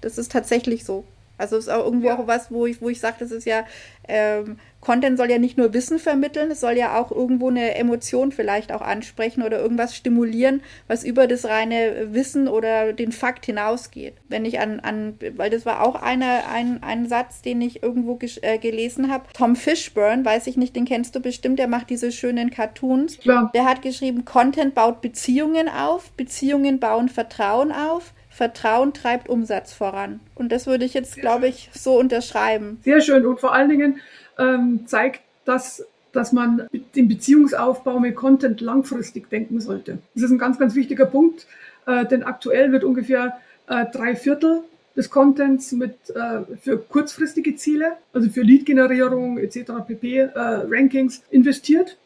[0.00, 1.04] Das ist tatsächlich so.
[1.38, 2.18] Also ist auch irgendwo ja.
[2.18, 3.64] auch was, wo ich, wo ich sage, das ist ja
[4.08, 8.30] ähm, Content soll ja nicht nur Wissen vermitteln, es soll ja auch irgendwo eine Emotion
[8.30, 14.14] vielleicht auch ansprechen oder irgendwas stimulieren, was über das reine Wissen oder den Fakt hinausgeht.
[14.28, 18.18] Wenn ich an, an weil das war auch eine, ein, ein Satz, den ich irgendwo
[18.42, 19.24] äh, gelesen habe.
[19.34, 23.18] Tom Fishburne, weiß ich nicht, den kennst du bestimmt, der macht diese schönen Cartoons.
[23.24, 23.50] Ja.
[23.54, 28.14] Der hat geschrieben, Content baut Beziehungen auf, Beziehungen bauen Vertrauen auf.
[28.38, 30.20] Vertrauen treibt Umsatz voran.
[30.36, 32.78] Und das würde ich jetzt, glaube ich, so unterschreiben.
[32.84, 33.26] Sehr schön.
[33.26, 34.00] Und vor allen Dingen,
[34.38, 39.98] ähm, zeigt, dass, dass man den Beziehungsaufbau mit Content langfristig denken sollte.
[40.14, 41.48] Das ist ein ganz, ganz wichtiger Punkt,
[41.86, 44.62] äh, denn aktuell wird ungefähr äh, drei Viertel
[44.96, 49.72] des Contents mit, äh, für kurzfristige Ziele, also für Lead-Generierung etc.
[49.84, 50.16] pp.
[50.16, 51.98] Äh, Rankings investiert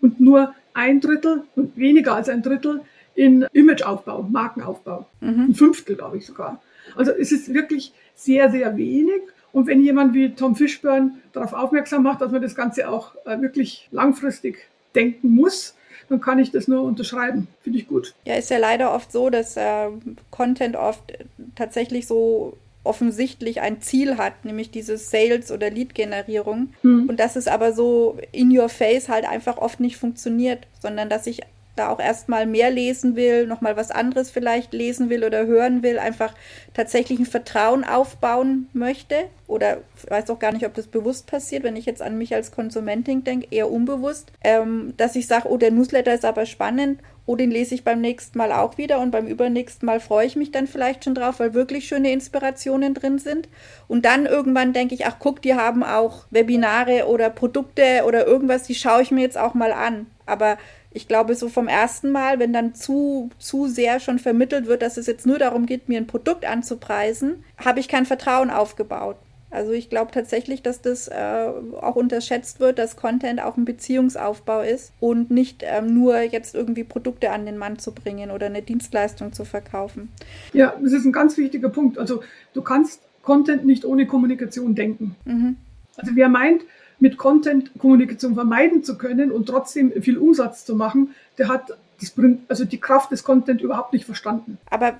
[0.00, 2.80] und nur ein Drittel und weniger als ein Drittel
[3.18, 5.04] in Imageaufbau, Markenaufbau.
[5.20, 5.46] Mhm.
[5.48, 6.62] Ein Fünftel, glaube ich sogar.
[6.94, 12.04] Also es ist wirklich sehr, sehr wenig und wenn jemand wie Tom Fishburne darauf aufmerksam
[12.04, 15.74] macht, dass man das Ganze auch äh, wirklich langfristig denken muss,
[16.08, 17.48] dann kann ich das nur unterschreiben.
[17.62, 18.14] Finde ich gut.
[18.24, 19.88] Ja, ist ja leider oft so, dass äh,
[20.30, 21.12] Content oft
[21.56, 26.72] tatsächlich so offensichtlich ein Ziel hat, nämlich diese Sales- oder Lead-Generierung.
[26.82, 27.08] Hm.
[27.08, 31.26] Und dass es aber so in your face halt einfach oft nicht funktioniert, sondern dass
[31.26, 31.40] ich
[31.78, 35.98] da auch erstmal mehr lesen will, nochmal was anderes vielleicht lesen will oder hören will,
[35.98, 36.34] einfach
[36.74, 39.14] tatsächlich ein Vertrauen aufbauen möchte.
[39.46, 42.50] Oder weiß auch gar nicht, ob das bewusst passiert, wenn ich jetzt an mich als
[42.50, 47.36] Konsumentin denke, eher unbewusst, ähm, dass ich sage, oh, der Newsletter ist aber spannend oh,
[47.36, 50.50] den lese ich beim nächsten Mal auch wieder und beim übernächsten Mal freue ich mich
[50.50, 53.50] dann vielleicht schon drauf, weil wirklich schöne Inspirationen drin sind.
[53.86, 58.62] Und dann irgendwann denke ich, ach guck, die haben auch Webinare oder Produkte oder irgendwas,
[58.62, 60.06] die schaue ich mir jetzt auch mal an.
[60.24, 60.56] Aber
[60.98, 64.96] ich glaube, so vom ersten Mal, wenn dann zu, zu sehr schon vermittelt wird, dass
[64.96, 69.14] es jetzt nur darum geht, mir ein Produkt anzupreisen, habe ich kein Vertrauen aufgebaut.
[69.48, 74.62] Also ich glaube tatsächlich, dass das äh, auch unterschätzt wird, dass Content auch ein Beziehungsaufbau
[74.62, 78.62] ist und nicht ähm, nur jetzt irgendwie Produkte an den Mann zu bringen oder eine
[78.62, 80.08] Dienstleistung zu verkaufen.
[80.52, 81.96] Ja, das ist ein ganz wichtiger Punkt.
[81.96, 82.22] Also
[82.54, 85.14] du kannst Content nicht ohne Kommunikation denken.
[85.24, 85.58] Mhm.
[85.96, 86.62] Also wer meint,
[87.00, 92.14] mit Content Kommunikation vermeiden zu können und trotzdem viel Umsatz zu machen, der hat das
[92.48, 94.58] also die Kraft des Content überhaupt nicht verstanden.
[94.70, 94.98] Aber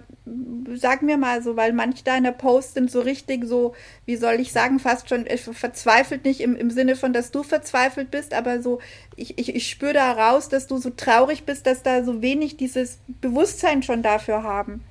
[0.74, 3.74] sag mir mal so, weil manche deiner Posts sind so richtig so,
[4.04, 8.10] wie soll ich sagen, fast schon verzweifelt nicht im, im Sinne von, dass du verzweifelt
[8.10, 8.80] bist, aber so,
[9.14, 12.56] ich, ich, ich spüre da raus, dass du so traurig bist, dass da so wenig
[12.56, 14.82] dieses Bewusstsein schon dafür haben.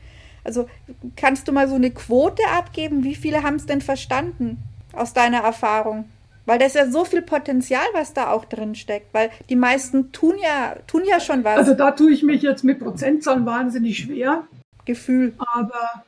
[0.46, 0.70] Also
[1.18, 3.04] kannst du mal so eine Quote abgeben?
[3.04, 4.60] Wie viele haben es denn verstanden
[4.94, 6.06] aus deiner Erfahrung?
[6.48, 9.14] Weil da ist ja so viel Potenzial, was da auch drin steckt.
[9.14, 11.58] Weil die meisten tun ja, tun ja schon was.
[11.58, 14.48] Also da tue ich mich jetzt mit Prozentzahlen wahnsinnig schwer.
[14.86, 15.34] Gefühl.
[15.38, 16.06] Aber,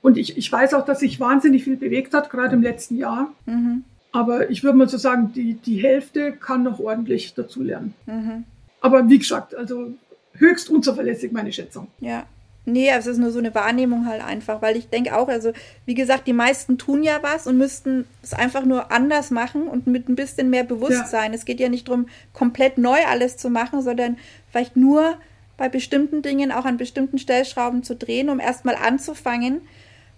[0.00, 3.32] und ich, ich weiß auch, dass sich wahnsinnig viel bewegt hat, gerade im letzten Jahr.
[3.44, 3.84] Mhm.
[4.12, 7.94] Aber ich würde mal so sagen, die, die Hälfte kann noch ordentlich dazulernen.
[8.06, 8.44] Mhm.
[8.80, 9.92] Aber wie gesagt, also
[10.32, 11.88] höchst unzuverlässig meine Schätzung.
[12.00, 12.24] Ja.
[12.64, 15.52] Nee, es ist nur so eine Wahrnehmung halt einfach, weil ich denke auch, also
[15.84, 19.88] wie gesagt, die meisten tun ja was und müssten es einfach nur anders machen und
[19.88, 21.32] mit ein bisschen mehr Bewusstsein.
[21.32, 21.38] Ja.
[21.38, 24.16] Es geht ja nicht darum, komplett neu alles zu machen, sondern
[24.50, 25.16] vielleicht nur
[25.56, 29.62] bei bestimmten Dingen auch an bestimmten Stellschrauben zu drehen, um erstmal anzufangen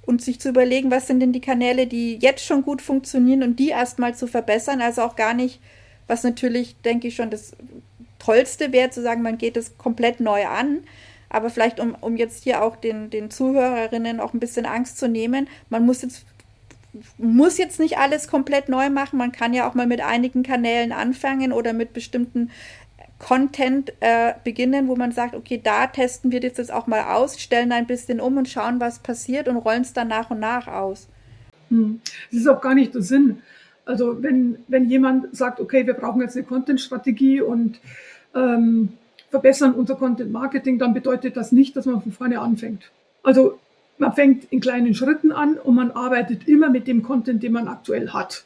[0.03, 3.59] und sich zu überlegen, was sind denn die Kanäle, die jetzt schon gut funktionieren und
[3.59, 4.83] die erstmal zu verbessern.
[4.83, 5.61] Also auch gar nicht,
[6.07, 7.53] was natürlich, denke ich, schon das
[8.19, 10.81] Tollste wäre, zu sagen, man geht es komplett neu an
[11.35, 15.09] aber vielleicht, um, um jetzt hier auch den, den Zuhörerinnen auch ein bisschen Angst zu
[15.09, 16.27] nehmen, man muss jetzt
[17.19, 19.19] muss jetzt nicht alles komplett neu machen.
[19.19, 22.51] Man kann ja auch mal mit einigen Kanälen anfangen oder mit bestimmten
[23.19, 27.41] Content äh, beginnen, wo man sagt, okay, da testen wir das jetzt auch mal aus,
[27.41, 30.69] stellen ein bisschen um und schauen, was passiert und rollen es dann nach und nach
[30.69, 31.09] aus.
[31.71, 32.01] Hm.
[32.31, 33.39] Das ist auch gar nicht der Sinn.
[33.87, 37.81] Also wenn, wenn jemand sagt, okay, wir brauchen jetzt eine Content-Strategie und
[38.35, 38.93] ähm,
[39.35, 42.93] verbessern unser Content Marketing, dann bedeutet das nicht, dass man von vorne anfängt.
[43.25, 43.59] Also
[43.99, 47.67] man fängt in kleinen Schritten an und man arbeitet immer mit dem Content, den man
[47.67, 48.45] aktuell hat.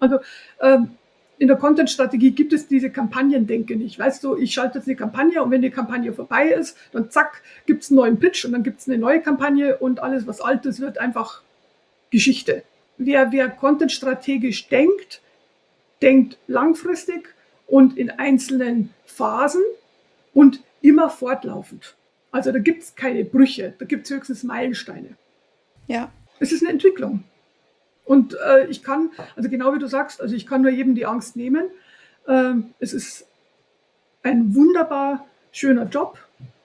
[0.00, 0.18] Also
[0.60, 0.90] ähm,
[1.38, 3.98] in der Content-Strategie gibt es diese Kampagnendenke nicht.
[3.98, 7.40] Weißt du, ich schalte jetzt eine Kampagne und wenn die Kampagne vorbei ist, dann zack,
[7.64, 10.42] gibt es einen neuen Pitch und dann gibt es eine neue Kampagne und alles, was
[10.42, 11.40] altes wird, einfach
[12.10, 12.64] Geschichte.
[12.98, 15.22] Wer, wer Content-strategisch denkt,
[16.02, 17.34] denkt langfristig
[17.66, 19.62] und in einzelnen Phasen
[20.34, 21.96] und immer fortlaufend.
[22.30, 25.16] Also da gibt es keine Brüche, da gibt es höchstens Meilensteine.
[25.86, 26.10] Ja.
[26.38, 27.24] Es ist eine Entwicklung.
[28.04, 31.06] Und äh, ich kann, also genau wie du sagst, also ich kann nur jedem die
[31.06, 31.68] Angst nehmen.
[32.26, 33.26] Ähm, es ist
[34.22, 36.18] ein wunderbar schöner Job,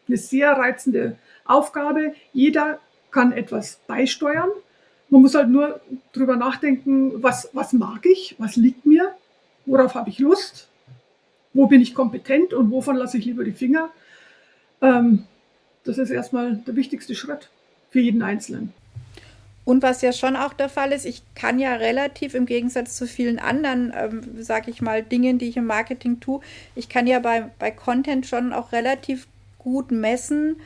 [0.08, 2.14] eine sehr reizende Aufgabe.
[2.34, 2.80] Jeder
[3.12, 4.50] kann etwas beisteuern.
[5.10, 5.80] Man muss halt nur
[6.14, 9.16] drüber nachdenken, was, was mag ich, was liegt mir,
[9.66, 10.67] worauf habe ich Lust
[11.58, 13.90] wo bin ich kompetent und wovon lasse ich lieber die Finger.
[14.82, 15.24] Ähm,
[15.84, 17.50] das ist erstmal der wichtigste Schritt
[17.90, 18.74] für jeden Einzelnen.
[19.66, 23.08] Und was ja schon auch der Fall ist, ich kann ja relativ im Gegensatz zu
[23.08, 26.42] vielen anderen, ähm, sage ich mal, Dingen, die ich im Marketing tue,
[26.76, 29.28] ich kann ja bei, bei Content schon auch relativ
[29.58, 30.58] gut messen,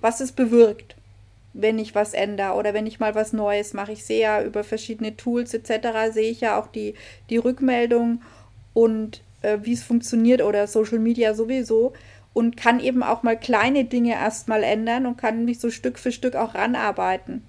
[0.00, 0.94] was es bewirkt,
[1.52, 3.92] wenn ich was ändere oder wenn ich mal was Neues mache.
[3.92, 6.94] Ich sehe ja über verschiedene Tools etc., sehe ich ja auch die,
[7.28, 8.22] die Rückmeldung
[8.72, 11.92] und äh, wie es funktioniert oder Social Media sowieso
[12.32, 16.12] und kann eben auch mal kleine Dinge erstmal ändern und kann mich so Stück für
[16.12, 17.42] Stück auch ranarbeiten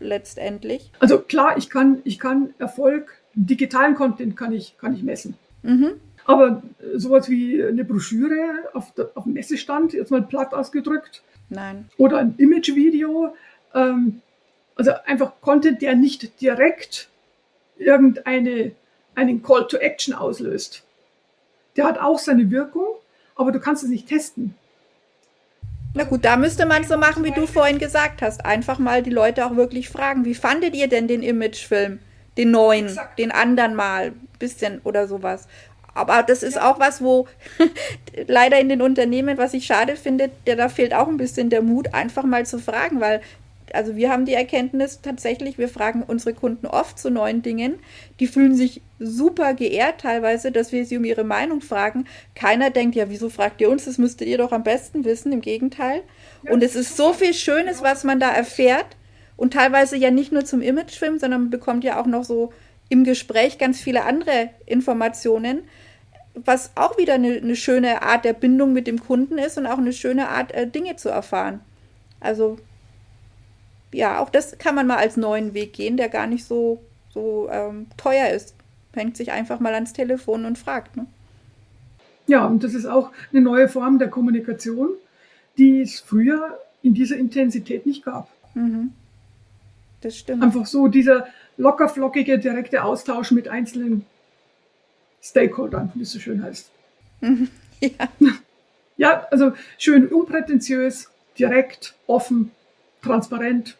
[0.00, 0.90] letztendlich.
[0.98, 5.36] Also klar, ich kann, ich kann Erfolg, digitalen Content kann ich, kann ich messen.
[5.62, 5.92] Mhm.
[6.24, 6.62] Aber
[6.96, 8.34] sowas wie eine Broschüre
[8.74, 11.22] auf, der, auf dem Messestand, jetzt mal platt ausgedrückt.
[11.48, 11.88] Nein.
[11.96, 13.34] Oder ein Imagevideo.
[13.74, 14.20] Ähm,
[14.74, 17.08] also einfach Content, der nicht direkt
[17.78, 18.72] irgendeine
[19.14, 20.85] einen Call to Action auslöst
[21.76, 22.86] der hat auch seine Wirkung,
[23.34, 24.54] aber du kannst es nicht testen.
[25.94, 28.44] Na gut, da müsste man so machen, wie du vorhin gesagt hast.
[28.44, 32.00] Einfach mal die Leute auch wirklich fragen, wie fandet ihr denn den Imagefilm?
[32.36, 33.18] Den neuen, Exakt.
[33.18, 35.48] den anderen mal, bisschen oder sowas.
[35.94, 36.70] Aber das ist ja.
[36.70, 37.26] auch was, wo
[38.26, 41.62] leider in den Unternehmen, was ich schade finde, der, da fehlt auch ein bisschen der
[41.62, 43.22] Mut, einfach mal zu fragen, weil
[43.72, 47.78] also wir haben die Erkenntnis tatsächlich, wir fragen unsere Kunden oft zu neuen Dingen.
[48.20, 52.06] Die fühlen sich super geehrt teilweise, dass wir sie um ihre Meinung fragen.
[52.34, 53.84] Keiner denkt, ja, wieso fragt ihr uns?
[53.84, 55.32] Das müsstet ihr doch am besten wissen.
[55.32, 56.02] Im Gegenteil.
[56.48, 58.96] Und es ist so viel Schönes, was man da erfährt.
[59.36, 62.52] Und teilweise ja nicht nur zum Imagefilm, sondern man bekommt ja auch noch so
[62.88, 65.62] im Gespräch ganz viele andere Informationen.
[66.34, 69.78] was auch wieder eine, eine, schöne Art der Bindung mit dem Kunden ist und auch
[69.78, 71.60] eine schöne Art, äh, Dinge zu erfahren.
[72.20, 72.58] Also
[73.96, 77.48] ja, auch das kann man mal als neuen Weg gehen, der gar nicht so, so
[77.50, 78.54] ähm, teuer ist.
[78.94, 80.96] Hängt sich einfach mal ans Telefon und fragt.
[80.96, 81.06] Ne?
[82.26, 84.90] Ja, und das ist auch eine neue Form der Kommunikation,
[85.56, 88.28] die es früher in dieser Intensität nicht gab.
[88.54, 88.92] Mhm.
[90.02, 90.42] Das stimmt.
[90.42, 91.26] Einfach so dieser
[91.56, 94.04] lockerflockige, direkte Austausch mit einzelnen
[95.22, 96.70] Stakeholdern, wie es so schön heißt.
[97.80, 98.08] ja.
[98.98, 102.50] ja, also schön unprätentiös, direkt, offen,
[103.02, 103.76] transparent.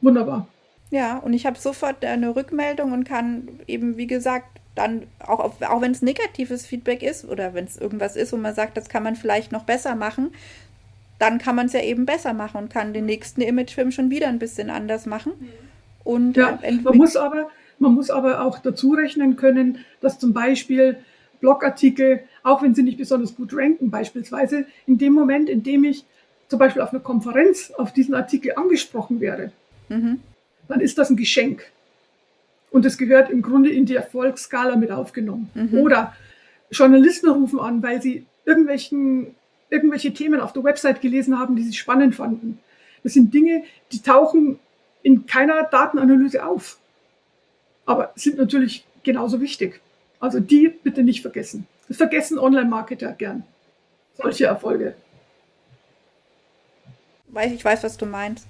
[0.00, 0.46] Wunderbar.
[0.90, 5.80] Ja, und ich habe sofort eine Rückmeldung und kann eben, wie gesagt, dann auch, auch
[5.80, 9.02] wenn es negatives Feedback ist oder wenn es irgendwas ist, wo man sagt, das kann
[9.02, 10.32] man vielleicht noch besser machen,
[11.18, 14.28] dann kann man es ja eben besser machen und kann den nächsten Imagefilm schon wieder
[14.28, 15.32] ein bisschen anders machen.
[16.02, 20.34] Und ja, äh, man muss aber man muss aber auch dazu rechnen können, dass zum
[20.34, 20.98] Beispiel
[21.40, 26.04] Blogartikel, auch wenn sie nicht besonders gut ranken, beispielsweise in dem Moment, in dem ich
[26.48, 29.52] zum Beispiel auf einer Konferenz auf diesen Artikel angesprochen werde,
[29.90, 30.20] mhm.
[30.68, 31.70] dann ist das ein Geschenk.
[32.70, 35.50] Und es gehört im Grunde in die Erfolgsskala mit aufgenommen.
[35.54, 35.78] Mhm.
[35.78, 36.14] Oder
[36.70, 39.34] Journalisten rufen an, weil sie irgendwelchen,
[39.68, 42.60] irgendwelche Themen auf der Website gelesen haben, die sie spannend fanden.
[43.02, 44.58] Das sind Dinge, die tauchen
[45.02, 46.78] in keiner Datenanalyse auf
[47.90, 49.80] aber sind natürlich genauso wichtig.
[50.20, 51.66] Also die bitte nicht vergessen.
[51.88, 53.42] Das vergessen Online-Marketer gern.
[54.14, 54.94] Solche Erfolge.
[57.34, 58.46] Ich weiß, was du meinst.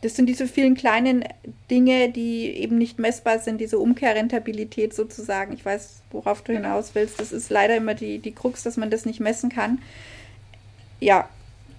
[0.00, 1.24] Das sind diese vielen kleinen
[1.70, 5.52] Dinge, die eben nicht messbar sind, diese Umkehrrentabilität sozusagen.
[5.52, 7.18] Ich weiß, worauf du hinaus willst.
[7.18, 9.80] Das ist leider immer die, die Krux, dass man das nicht messen kann.
[11.00, 11.28] Ja,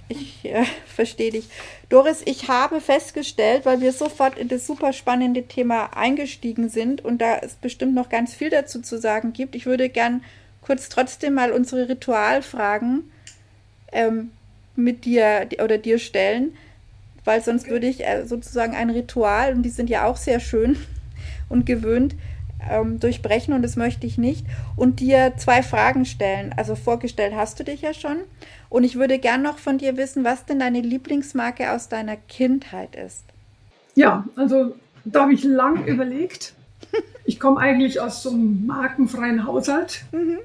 [0.10, 1.48] ich äh, verstehe dich.
[1.88, 7.20] Doris, ich habe festgestellt, weil wir sofort in das super spannende Thema eingestiegen sind und
[7.20, 10.24] da es bestimmt noch ganz viel dazu zu sagen gibt, ich würde gern
[10.62, 13.12] kurz trotzdem mal unsere Ritualfragen
[13.92, 14.32] ähm,
[14.76, 16.56] mit dir oder dir stellen,
[17.30, 20.78] weil sonst würde ich äh, sozusagen ein Ritual, und die sind ja auch sehr schön
[21.48, 22.16] und gewöhnt,
[22.68, 24.48] ähm, durchbrechen und das möchte ich nicht.
[24.76, 26.56] Und dir zwei Fragen stellen.
[26.58, 28.18] Also vorgestellt hast du dich ja schon.
[28.68, 32.96] Und ich würde gern noch von dir wissen, was denn deine Lieblingsmarke aus deiner Kindheit
[32.96, 33.26] ist.
[33.94, 34.74] Ja, also
[35.06, 36.56] da habe ich lang überlegt.
[37.26, 40.04] Ich komme eigentlich aus so einem markenfreien Haushalt.
[40.12, 40.40] Mhm.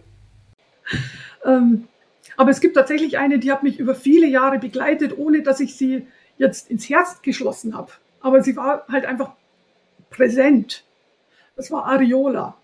[1.46, 1.84] Ähm,
[2.36, 5.76] aber es gibt tatsächlich eine, die hat mich über viele Jahre begleitet, ohne dass ich
[5.76, 6.06] sie
[6.38, 7.92] jetzt ins Herz geschlossen habe.
[8.20, 9.32] Aber sie war halt einfach
[10.10, 10.84] präsent.
[11.56, 12.56] Das war Ariola.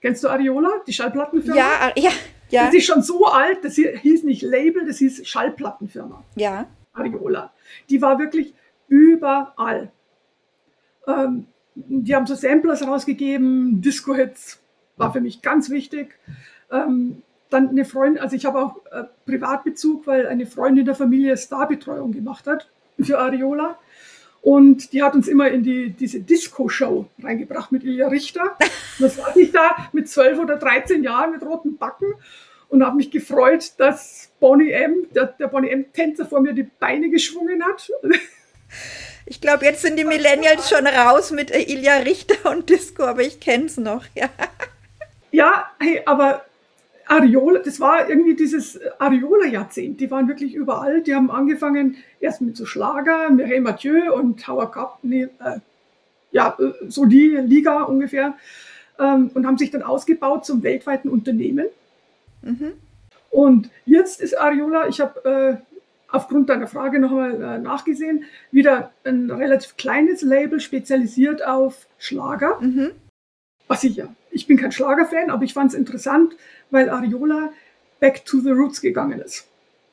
[0.00, 1.56] Kennst du Ariola, die Schallplattenfirma?
[1.56, 2.10] Ja, ja,
[2.48, 2.66] ja.
[2.66, 6.24] Das ist schon so alt, das hieß nicht Label, das hieß Schallplattenfirma.
[6.36, 6.66] Ja.
[6.92, 7.52] Ariola.
[7.88, 8.54] Die war wirklich
[8.88, 9.92] überall.
[11.06, 14.60] Ähm, die haben so Samplers rausgegeben, Disco-Hits
[14.96, 16.18] war für mich ganz wichtig.
[16.70, 21.36] Ähm, dann eine Freundin, also ich habe auch äh, Privatbezug, weil eine Freundin der Familie
[21.36, 22.68] Starbetreuung gemacht hat
[23.00, 23.78] für Ariola.
[24.42, 28.56] Und die hat uns immer in die, diese Disco-Show reingebracht mit Ilja Richter.
[28.58, 28.60] Und
[29.00, 32.14] das saß ich da mit zwölf oder 13 Jahren mit roten Backen
[32.68, 37.10] und habe mich gefreut, dass Bonnie M., der, der Bonnie M-Tänzer vor mir die Beine
[37.10, 37.90] geschwungen hat.
[39.26, 43.40] Ich glaube, jetzt sind die Millennials schon raus mit Ilja Richter und Disco, aber ich
[43.40, 44.28] kenne es noch, ja.
[45.30, 46.44] Ja, hey, aber
[47.10, 50.00] Ariola, das war irgendwie dieses Ariola-Jahrzehnt.
[50.00, 51.02] Die waren wirklich überall.
[51.02, 55.58] Die haben angefangen erst mit so Schlager, Mireille Mathieu und Howard Cup, nee, äh,
[56.30, 58.34] ja, äh, so die Liga ungefähr,
[59.00, 61.66] ähm, und haben sich dann ausgebaut zum weltweiten Unternehmen.
[62.42, 62.74] Mhm.
[63.30, 65.76] Und jetzt ist Ariola, ich habe äh,
[66.12, 72.60] aufgrund deiner Frage nochmal äh, nachgesehen, wieder ein relativ kleines Label spezialisiert auf Schlager.
[72.60, 72.92] Mhm.
[73.66, 76.36] Was ich ja, ich bin kein Schlagerfan, aber ich fand es interessant,
[76.70, 77.50] weil Ariola
[77.98, 79.46] back to the roots gegangen ist.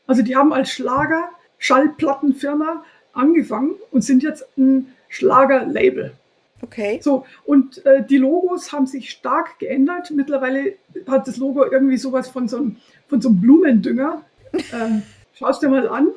[0.05, 6.13] Also die haben als Schlager Schallplattenfirma angefangen und sind jetzt ein Schlagerlabel.
[6.61, 6.99] Okay.
[7.03, 10.11] So, und äh, die Logos haben sich stark geändert.
[10.11, 10.73] Mittlerweile
[11.07, 14.23] hat das Logo irgendwie sowas von so einem, von so einem Blumendünger.
[14.73, 15.03] Ähm,
[15.33, 16.07] Schau es dir mal an.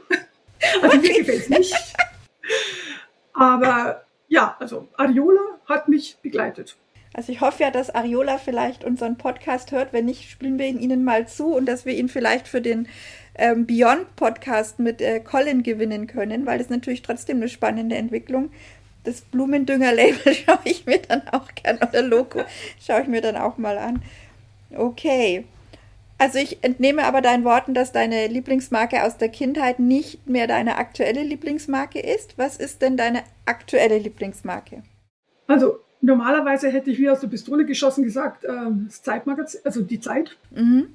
[0.80, 1.74] Also mir gefällt es nicht.
[3.34, 6.76] Aber ja, also Ariola hat mich begleitet.
[7.12, 9.92] Also ich hoffe ja, dass Ariola vielleicht unseren Podcast hört.
[9.92, 12.88] Wenn nicht, spielen wir ihn Ihnen mal zu und dass wir ihn vielleicht für den
[13.34, 18.50] ähm, Beyond Podcast mit äh, Colin gewinnen können, weil das natürlich trotzdem eine spannende Entwicklung.
[19.02, 22.42] Das Blumendünger-Label schaue ich mir dann auch gerne oder Logo
[22.80, 24.02] schaue ich mir dann auch mal an.
[24.76, 25.44] Okay.
[26.18, 30.76] Also ich entnehme aber deinen Worten, dass deine Lieblingsmarke aus der Kindheit nicht mehr deine
[30.76, 32.36] aktuelle Lieblingsmarke ist.
[32.36, 34.82] Was ist denn deine aktuelle Lieblingsmarke?
[35.46, 38.48] Also normalerweise hätte ich wie aus der Pistole geschossen gesagt, äh,
[38.86, 40.36] das Zeitmagazin, also die Zeit.
[40.50, 40.88] Mhm.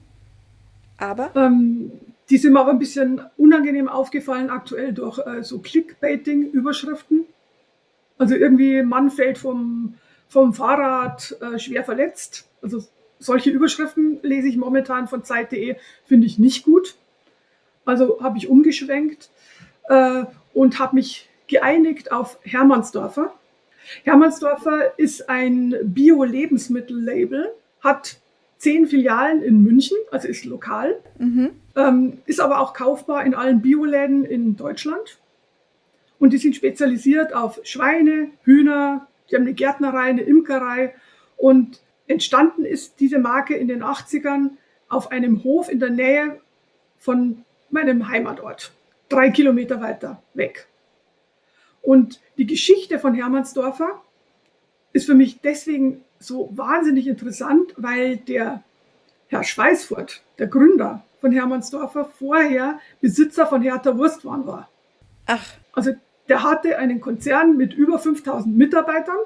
[0.97, 1.31] Aber?
[1.35, 1.91] Ähm,
[2.29, 7.25] die sind mir aber ein bisschen unangenehm aufgefallen aktuell durch äh, so Clickbaiting-Überschriften.
[8.17, 9.95] Also irgendwie Mann fällt vom,
[10.27, 12.47] vom Fahrrad äh, schwer verletzt.
[12.61, 12.83] Also
[13.19, 15.75] solche Überschriften lese ich momentan von Zeit.de,
[16.05, 16.95] finde ich nicht gut.
[17.83, 19.29] Also habe ich umgeschwenkt
[19.89, 23.33] äh, und habe mich geeinigt auf Hermannsdorfer.
[24.03, 28.19] Hermannsdorfer ist ein Bio-Lebensmittellabel, hat
[28.57, 31.51] zehn Filialen in München, also ist lokal, mhm.
[31.75, 35.19] ähm, ist aber auch kaufbar in allen Bioläden in Deutschland.
[36.17, 40.95] Und die sind spezialisiert auf Schweine, Hühner, die haben eine Gärtnerei, eine Imkerei.
[41.37, 44.51] Und entstanden ist diese Marke in den 80ern
[44.87, 46.39] auf einem Hof in der Nähe
[46.97, 48.71] von meinem Heimatort,
[49.09, 50.67] drei Kilometer weiter weg.
[51.85, 54.01] Und die Geschichte von Hermannsdorfer
[54.91, 58.63] ist für mich deswegen so wahnsinnig interessant, weil der
[59.27, 64.69] Herr Schweißfurt, der Gründer von Hermannsdorfer, vorher Besitzer von Hertha Wurstwaren war.
[65.27, 65.45] Ach.
[65.73, 65.91] Also
[66.27, 69.17] der hatte einen Konzern mit über 5000 Mitarbeitern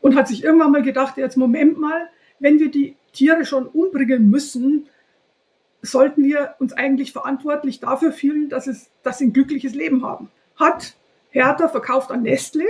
[0.00, 2.08] und hat sich irgendwann mal gedacht, jetzt Moment mal,
[2.40, 4.88] wenn wir die Tiere schon umbringen müssen,
[5.82, 10.30] sollten wir uns eigentlich verantwortlich dafür fühlen, dass, es, dass sie ein glückliches Leben haben.
[10.56, 10.96] Hat
[11.30, 12.64] Hertha verkauft an Nestle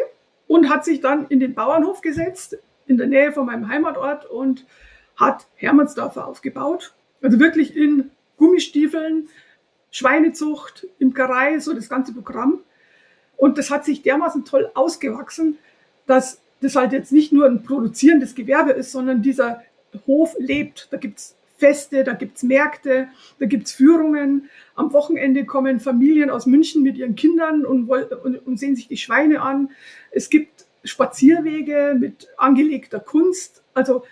[0.46, 4.66] und hat sich dann in den Bauernhof gesetzt, in der Nähe von meinem Heimatort und
[5.16, 6.94] hat Hermannsdorfer aufgebaut.
[7.22, 9.28] Also wirklich in Gummistiefeln,
[9.90, 12.60] Schweinezucht, Imkerei, so das ganze Programm.
[13.36, 15.58] Und das hat sich dermaßen toll ausgewachsen,
[16.06, 19.62] dass das halt jetzt nicht nur ein produzierendes Gewerbe ist, sondern dieser
[20.06, 20.88] Hof lebt.
[20.90, 24.48] Da gibt es Feste, da gibt es Märkte, da gibt es Führungen.
[24.74, 28.96] Am Wochenende kommen Familien aus München mit ihren Kindern und, und, und sehen sich die
[28.96, 29.70] Schweine an.
[30.10, 33.62] Es gibt Spazierwege mit angelegter Kunst.
[33.74, 34.04] Also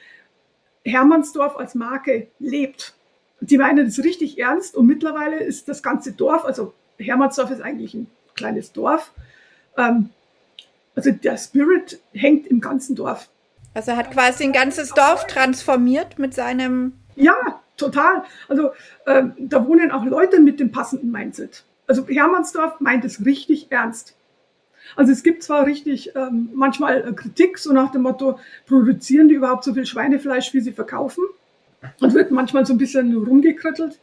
[0.84, 2.94] Hermannsdorf als Marke lebt.
[3.40, 7.92] Die meinen das richtig ernst und mittlerweile ist das ganze Dorf, also Hermannsdorf ist eigentlich
[7.94, 9.12] ein kleines Dorf,
[9.76, 10.11] ähm,
[10.94, 13.28] also der Spirit hängt im ganzen Dorf.
[13.74, 17.34] Also er hat quasi ein ganzes Dorf transformiert mit seinem ja,
[17.76, 18.22] total.
[18.48, 18.70] Also
[19.06, 21.64] ähm, da wohnen auch Leute mit dem passenden Mindset.
[21.86, 24.16] Also Hermannsdorf meint es richtig ernst.
[24.94, 29.34] Also es gibt zwar richtig ähm, manchmal äh, Kritik, so nach dem Motto, produzieren die
[29.34, 31.24] überhaupt so viel Schweinefleisch, wie sie verkaufen?
[32.00, 33.98] Und wird manchmal so ein bisschen rumgekrittelt.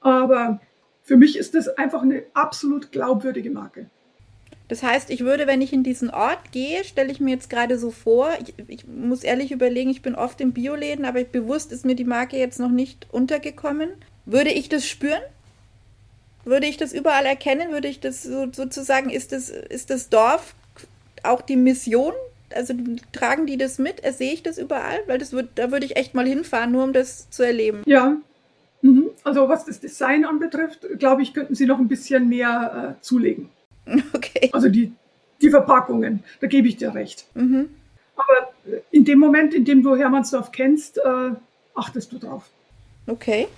[0.00, 0.60] Aber
[1.02, 3.88] für mich ist das einfach eine absolut glaubwürdige Marke.
[4.68, 7.78] Das heißt, ich würde, wenn ich in diesen Ort gehe, stelle ich mir jetzt gerade
[7.78, 11.84] so vor, ich, ich, muss ehrlich überlegen, ich bin oft in Bioläden, aber bewusst ist
[11.84, 13.90] mir die Marke jetzt noch nicht untergekommen.
[14.24, 15.22] Würde ich das spüren?
[16.44, 17.70] Würde ich das überall erkennen?
[17.70, 20.54] Würde ich das so, sozusagen, ist das, ist das Dorf
[21.22, 22.12] auch die Mission?
[22.54, 22.74] Also
[23.12, 24.02] tragen die das mit?
[24.14, 24.98] Sehe ich das überall?
[25.06, 27.82] Weil das wird, da würde ich echt mal hinfahren, nur um das zu erleben.
[27.86, 28.16] Ja.
[28.82, 29.10] Mhm.
[29.22, 33.48] Also was das Design anbetrifft, glaube ich, könnten sie noch ein bisschen mehr äh, zulegen.
[34.12, 34.50] Okay.
[34.52, 34.92] Also die,
[35.40, 37.26] die Verpackungen, da gebe ich dir recht.
[37.34, 37.68] Mhm.
[38.16, 38.52] Aber
[38.90, 41.30] in dem Moment, in dem du Hermannsdorf kennst, äh,
[41.74, 42.50] achtest du drauf.
[43.06, 43.48] Okay.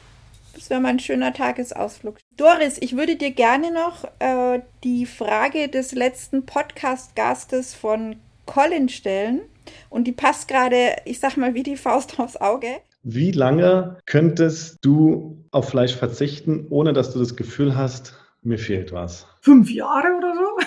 [0.55, 2.17] Das wäre mal ein schöner Tagesausflug.
[2.37, 8.17] Doris, ich würde dir gerne noch äh, die Frage des letzten Podcast-Gastes von
[8.47, 9.43] Colin stellen.
[9.89, 12.69] Und die passt gerade, ich sag mal, wie die Faust aufs Auge.
[13.03, 18.93] Wie lange könntest du auf Fleisch verzichten, ohne dass du das Gefühl hast, mir fehlt
[18.93, 19.27] was.
[19.41, 20.59] Fünf Jahre oder so?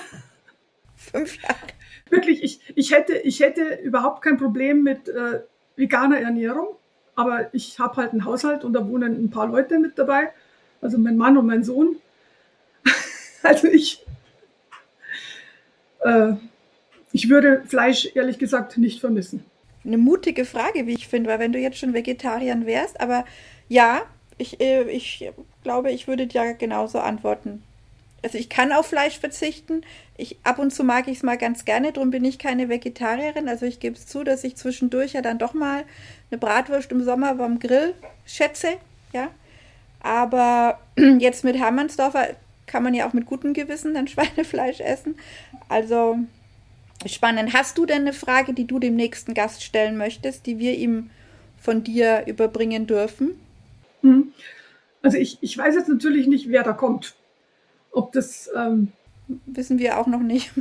[0.96, 1.56] Fünf Jahre.
[2.10, 5.42] Wirklich, ich, ich, hätte, ich hätte überhaupt kein Problem mit äh,
[5.76, 6.76] veganer Ernährung,
[7.16, 10.32] aber ich habe halt einen Haushalt und da wohnen ein paar Leute mit dabei,
[10.82, 11.96] also mein Mann und mein Sohn.
[13.44, 14.06] also ich,
[16.02, 16.34] äh,
[17.14, 19.46] ich würde Fleisch ehrlich gesagt nicht vermissen.
[19.84, 23.26] Eine mutige Frage, wie ich finde, weil wenn du jetzt schon Vegetarier wärst, aber
[23.68, 24.04] ja,
[24.42, 25.32] ich, äh, ich
[25.64, 27.64] glaube, ich würde dir genauso antworten.
[28.24, 29.82] Also ich kann auf Fleisch verzichten.
[30.16, 33.50] Ich, ab und zu mag ich es mal ganz gerne, darum bin ich keine Vegetarierin.
[33.50, 35.84] Also ich gebe es zu, dass ich zwischendurch ja dann doch mal
[36.30, 38.74] eine Bratwurst im Sommer beim Grill schätze.
[39.14, 39.30] Ja.
[40.02, 40.80] Aber
[41.20, 42.30] jetzt mit Hermannsdorfer
[42.68, 45.16] kann man ja auch mit gutem Gewissen dann Schweinefleisch essen.
[45.68, 46.20] Also
[47.06, 47.54] spannend.
[47.54, 51.10] Hast du denn eine Frage, die du dem nächsten Gast stellen möchtest, die wir ihm
[51.60, 53.40] von dir überbringen dürfen?
[54.02, 54.34] Hm.
[55.02, 57.16] Also ich, ich weiß jetzt natürlich nicht, wer da kommt.
[57.92, 58.50] Ob das.
[58.56, 58.90] Ähm,
[59.46, 60.52] Wissen wir auch noch nicht.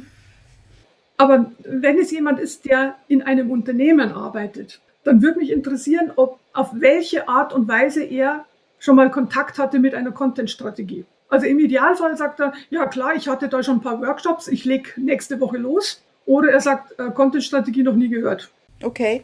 [1.17, 6.39] Aber wenn es jemand ist, der in einem Unternehmen arbeitet, dann würde mich interessieren, ob
[6.53, 8.47] auf welche Art und Weise er
[8.79, 11.05] schon mal Kontakt hatte mit einer Content-Strategie.
[11.29, 14.65] Also im Idealfall sagt er, ja klar, ich hatte da schon ein paar Workshops, ich
[14.65, 16.03] lege nächste Woche los.
[16.27, 18.51] Oder er sagt, äh, Content-Strategie noch nie gehört.
[18.83, 19.23] Okay.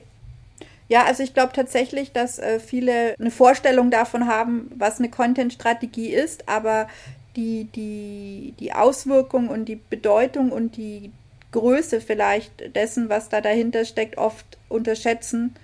[0.88, 6.12] Ja, also ich glaube tatsächlich, dass äh, viele eine Vorstellung davon haben, was eine Content-Strategie
[6.12, 6.88] ist, aber
[7.34, 11.10] die, die, die Auswirkung und die Bedeutung und die
[11.52, 15.54] Größe vielleicht dessen, was da dahinter steckt, oft unterschätzen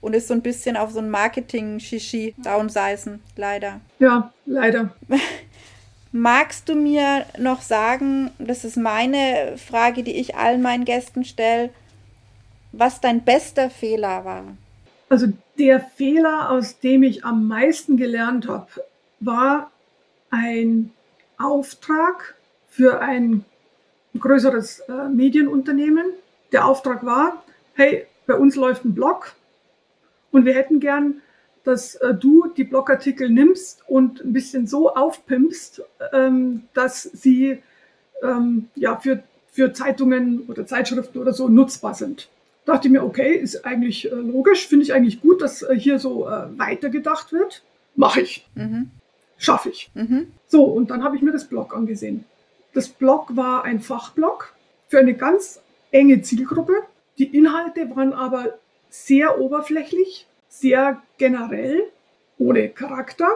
[0.00, 3.80] und es so ein bisschen auf so ein Marketing-Shishi downseizen, leider.
[3.98, 4.94] Ja, leider.
[6.12, 11.70] Magst du mir noch sagen, das ist meine Frage, die ich allen meinen Gästen stelle,
[12.72, 14.44] was dein bester Fehler war?
[15.14, 15.28] Also
[15.60, 18.66] der Fehler, aus dem ich am meisten gelernt habe,
[19.20, 19.70] war
[20.28, 20.90] ein
[21.38, 22.34] Auftrag
[22.66, 23.44] für ein
[24.18, 26.04] größeres äh, Medienunternehmen.
[26.50, 27.44] Der Auftrag war,
[27.74, 29.36] hey, bei uns läuft ein Blog
[30.32, 31.22] und wir hätten gern,
[31.62, 35.80] dass äh, du die Blogartikel nimmst und ein bisschen so aufpimpst,
[36.12, 37.62] ähm, dass sie
[38.20, 42.28] ähm, ja, für, für Zeitungen oder Zeitschriften oder so nutzbar sind.
[42.64, 45.98] Dachte ich mir, okay, ist eigentlich äh, logisch, finde ich eigentlich gut, dass äh, hier
[45.98, 47.62] so äh, weitergedacht wird.
[47.94, 48.48] Mache ich.
[48.54, 48.90] Mhm.
[49.36, 49.90] Schaffe ich.
[49.94, 50.32] Mhm.
[50.46, 52.24] So, und dann habe ich mir das Blog angesehen.
[52.72, 54.54] Das Blog war ein Fachblog
[54.88, 55.60] für eine ganz
[55.90, 56.74] enge Zielgruppe.
[57.18, 58.58] Die Inhalte waren aber
[58.88, 61.82] sehr oberflächlich, sehr generell,
[62.38, 63.28] ohne Charakter.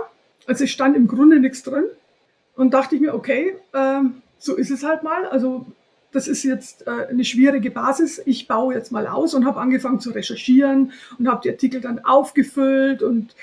[0.46, 1.84] Also es stand im Grunde nichts drin.
[2.56, 4.00] Und dachte ich mir, okay, äh,
[4.38, 5.26] so ist es halt mal.
[5.26, 5.66] Also
[6.12, 8.20] das ist jetzt äh, eine schwierige Basis.
[8.24, 12.04] Ich baue jetzt mal aus und habe angefangen zu recherchieren und habe die Artikel dann
[12.04, 13.34] aufgefüllt und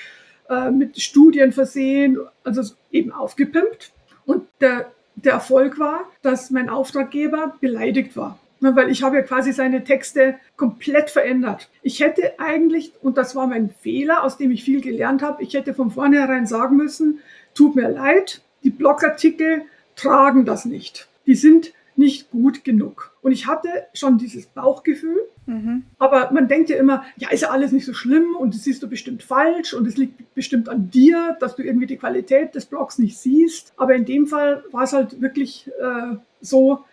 [0.49, 2.61] äh, mit Studien versehen, also
[2.91, 3.91] eben aufgepimpt.
[4.26, 8.39] Und der der Erfolg war, dass mein Auftraggeber beleidigt war.
[8.59, 11.70] Weil ich habe ja quasi seine Texte komplett verändert.
[11.84, 15.53] Ich hätte eigentlich, und das war mein Fehler, aus dem ich viel gelernt habe, ich
[15.53, 17.20] hätte von vornherein sagen müssen,
[17.53, 19.63] tut mir leid, die Blogartikel
[19.95, 21.07] tragen das nicht.
[21.28, 23.16] Die sind nicht gut genug.
[23.22, 25.84] Und ich hatte schon dieses Bauchgefühl, mhm.
[25.98, 28.84] aber man denkt ja immer, ja, ist ja alles nicht so schlimm und das siehst
[28.84, 32.66] du bestimmt falsch und es liegt bestimmt an dir, dass du irgendwie die Qualität des
[32.66, 33.74] Blogs nicht siehst.
[33.78, 36.84] Aber in dem Fall war es halt wirklich äh, so,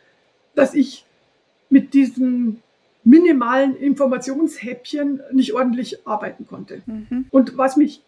[0.55, 1.05] dass ich
[1.69, 2.63] mit diesen
[3.05, 6.83] minimalen Informationshäppchen nicht ordentlich arbeiten konnte.
[6.87, 7.27] Mhm.
[7.31, 8.03] Und was mich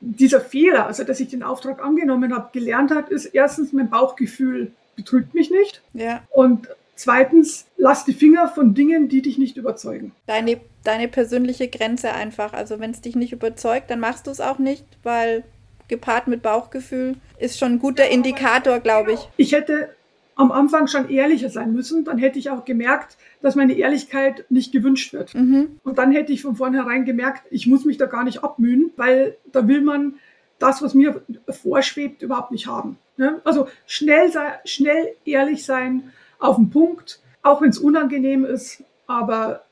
[0.00, 4.72] dieser Fehler, also dass ich den Auftrag angenommen habe, gelernt hat, ist erstens mein Bauchgefühl
[4.96, 5.82] betrügt mich nicht.
[5.92, 6.22] Ja.
[6.30, 10.12] Und zweitens, lass die Finger von Dingen, die dich nicht überzeugen.
[10.26, 12.52] Deine, deine persönliche Grenze einfach.
[12.52, 15.44] Also wenn es dich nicht überzeugt, dann machst du es auch nicht, weil
[15.88, 19.28] gepaart mit Bauchgefühl ist schon ein guter Indikator, glaube ich.
[19.36, 19.90] Ich hätte
[20.36, 24.72] am Anfang schon ehrlicher sein müssen, dann hätte ich auch gemerkt, dass meine Ehrlichkeit nicht
[24.72, 25.34] gewünscht wird.
[25.34, 25.78] Mhm.
[25.84, 29.36] Und dann hätte ich von vornherein gemerkt, ich muss mich da gar nicht abmühen, weil
[29.52, 30.14] da will man
[30.58, 32.98] das, was mir vorschwebt, überhaupt nicht haben.
[33.16, 33.40] Ne?
[33.44, 39.64] Also schnell, sei, schnell ehrlich sein, auf den Punkt, auch wenn es unangenehm ist, aber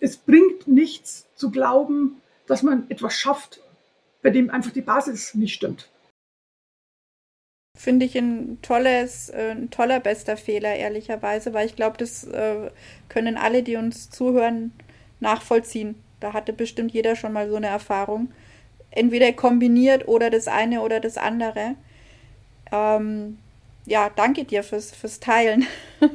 [0.00, 3.60] es bringt nichts zu glauben, dass man etwas schafft,
[4.22, 5.90] bei dem einfach die Basis nicht stimmt.
[7.76, 12.70] Finde ich ein tolles, äh, ein toller bester Fehler, ehrlicherweise, weil ich glaube, das äh,
[13.08, 14.72] können alle, die uns zuhören,
[15.20, 16.02] nachvollziehen.
[16.18, 18.32] Da hatte bestimmt jeder schon mal so eine Erfahrung.
[18.90, 21.76] Entweder kombiniert oder das eine oder das andere.
[22.72, 23.38] Ähm,
[23.86, 25.66] ja, danke dir fürs, fürs Teilen.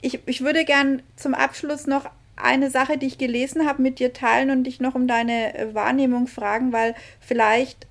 [0.00, 4.12] ich, ich würde gern zum Abschluss noch eine Sache, die ich gelesen habe, mit dir
[4.12, 7.86] teilen und dich noch um deine äh, Wahrnehmung fragen, weil vielleicht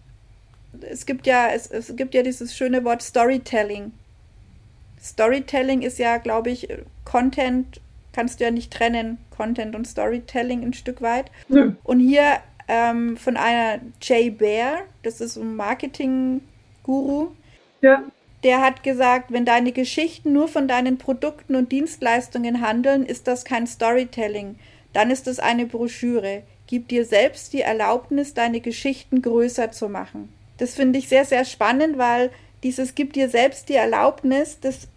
[0.90, 3.92] es gibt ja es, es gibt ja dieses schöne Wort Storytelling.
[5.02, 6.70] Storytelling ist ja, glaube ich,
[7.06, 7.82] Content
[8.14, 11.32] kannst du ja nicht trennen, Content und Storytelling ein Stück weit.
[11.50, 11.74] Ja.
[11.84, 17.32] Und hier ähm, von einer Jay Bear, das ist ein Marketing-Guru,
[17.82, 18.04] ja.
[18.44, 23.46] Der hat gesagt, wenn deine Geschichten nur von deinen Produkten und Dienstleistungen handeln, ist das
[23.46, 24.56] kein Storytelling.
[24.94, 26.42] Dann ist es eine Broschüre.
[26.66, 30.34] Gib dir selbst die Erlaubnis, deine Geschichten größer zu machen.
[30.58, 32.32] Das finde ich sehr, sehr spannend, weil
[32.64, 34.88] dieses Gib dir selbst die Erlaubnis, das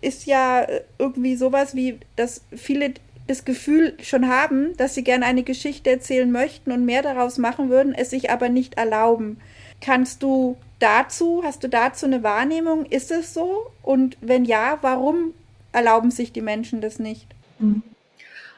[0.00, 0.66] ist ja
[0.98, 2.94] irgendwie sowas wie, dass viele
[3.26, 7.68] das Gefühl schon haben, dass sie gerne eine Geschichte erzählen möchten und mehr daraus machen
[7.68, 9.38] würden, es sich aber nicht erlauben.
[9.80, 12.84] Kannst du dazu, hast du dazu eine Wahrnehmung?
[12.86, 13.70] Ist es so?
[13.82, 15.34] Und wenn ja, warum
[15.72, 17.26] erlauben sich die Menschen das nicht?
[17.58, 17.82] Mhm.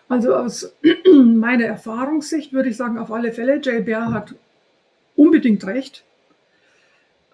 [0.08, 0.74] Also aus
[1.14, 4.34] meiner Erfahrungssicht würde ich sagen, auf alle Fälle, JBR hat
[5.14, 6.04] unbedingt recht.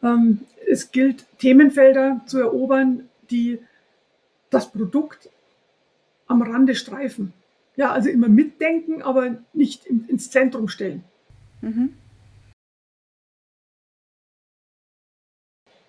[0.02, 3.60] Ähm, es gilt, Themenfelder zu erobern, die
[4.50, 5.30] das Produkt
[6.26, 7.32] am Rande streifen.
[7.76, 11.04] Ja, also immer mitdenken, aber nicht ins Zentrum stellen.
[11.60, 11.94] Mhm.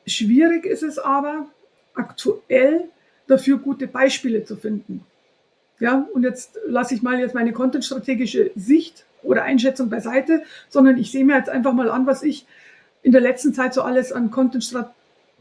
[0.08, 1.48] Schwierig ist es aber,
[1.94, 2.86] aktuell
[3.28, 5.04] dafür gute Beispiele zu finden.
[5.80, 11.12] Ja, und jetzt lasse ich mal jetzt meine contentstrategische Sicht oder Einschätzung beiseite, sondern ich
[11.12, 12.46] sehe mir jetzt einfach mal an, was ich
[13.04, 14.74] in der letzten Zeit so alles an Content,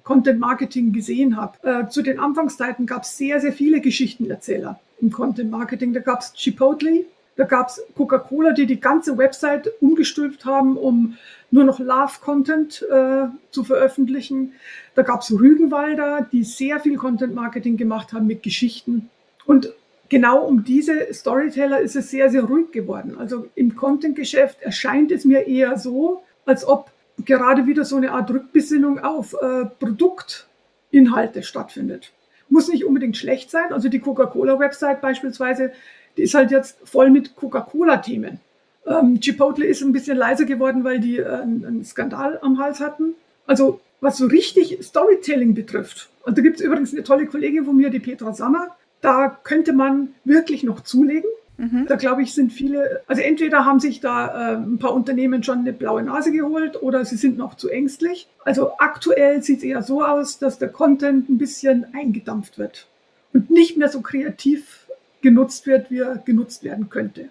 [0.03, 1.57] Content Marketing gesehen habe.
[1.62, 5.93] Äh, zu den Anfangszeiten gab es sehr, sehr viele Geschichtenerzähler im Content Marketing.
[5.93, 7.05] Da gab es Chipotle,
[7.37, 11.17] da gab es Coca-Cola, die die ganze Website umgestülpt haben, um
[11.57, 14.52] nur noch Love-Content äh, zu veröffentlichen.
[14.94, 19.09] Da gab es Rügenwalder, die sehr viel Content-Marketing gemacht haben mit Geschichten.
[19.46, 19.72] Und
[20.11, 23.16] genau um diese Storyteller ist es sehr, sehr ruhig geworden.
[23.18, 26.90] Also im Content-Geschäft erscheint es mir eher so, als ob
[27.24, 32.12] gerade wieder so eine Art Rückbesinnung auf äh, Produktinhalte stattfindet.
[32.50, 33.72] Muss nicht unbedingt schlecht sein.
[33.72, 35.72] Also die Coca-Cola-Website beispielsweise,
[36.18, 38.40] die ist halt jetzt voll mit Coca-Cola-Themen.
[38.87, 43.14] Ähm, Chipotle ist ein bisschen leiser geworden, weil die äh, einen Skandal am Hals hatten.
[43.47, 47.76] Also was so richtig Storytelling betrifft, und da gibt es übrigens eine tolle Kollegin von
[47.76, 51.30] mir, die Petra Sammer, da könnte man wirklich noch zulegen.
[51.59, 51.87] Mhm.
[51.89, 55.61] Da glaube ich, sind viele, also entweder haben sich da äh, ein paar Unternehmen schon
[55.61, 58.28] eine blaue Nase geholt oder sie sind noch zu ängstlich.
[58.45, 62.87] Also aktuell sieht es eher so aus, dass der Content ein bisschen eingedampft wird
[63.32, 64.87] und nicht mehr so kreativ
[65.22, 67.30] genutzt wird, wie er genutzt werden könnte.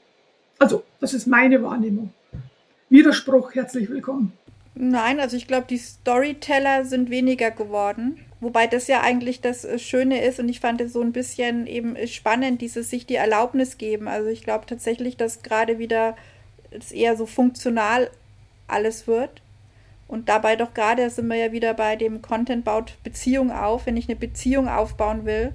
[0.59, 2.13] Also, das ist meine Wahrnehmung.
[2.89, 4.33] Widerspruch, herzlich willkommen.
[4.75, 8.19] Nein, also ich glaube, die Storyteller sind weniger geworden.
[8.41, 11.65] Wobei das ja eigentlich das äh, Schöne ist und ich fand es so ein bisschen
[11.65, 14.07] eben spannend, dieses sich die Erlaubnis geben.
[14.07, 16.15] Also ich glaube tatsächlich, dass gerade wieder
[16.71, 18.11] es eher so funktional
[18.67, 19.41] alles wird.
[20.07, 23.85] Und dabei doch gerade sind wir ja wieder bei dem Content baut Beziehung auf.
[23.85, 25.53] Wenn ich eine Beziehung aufbauen will,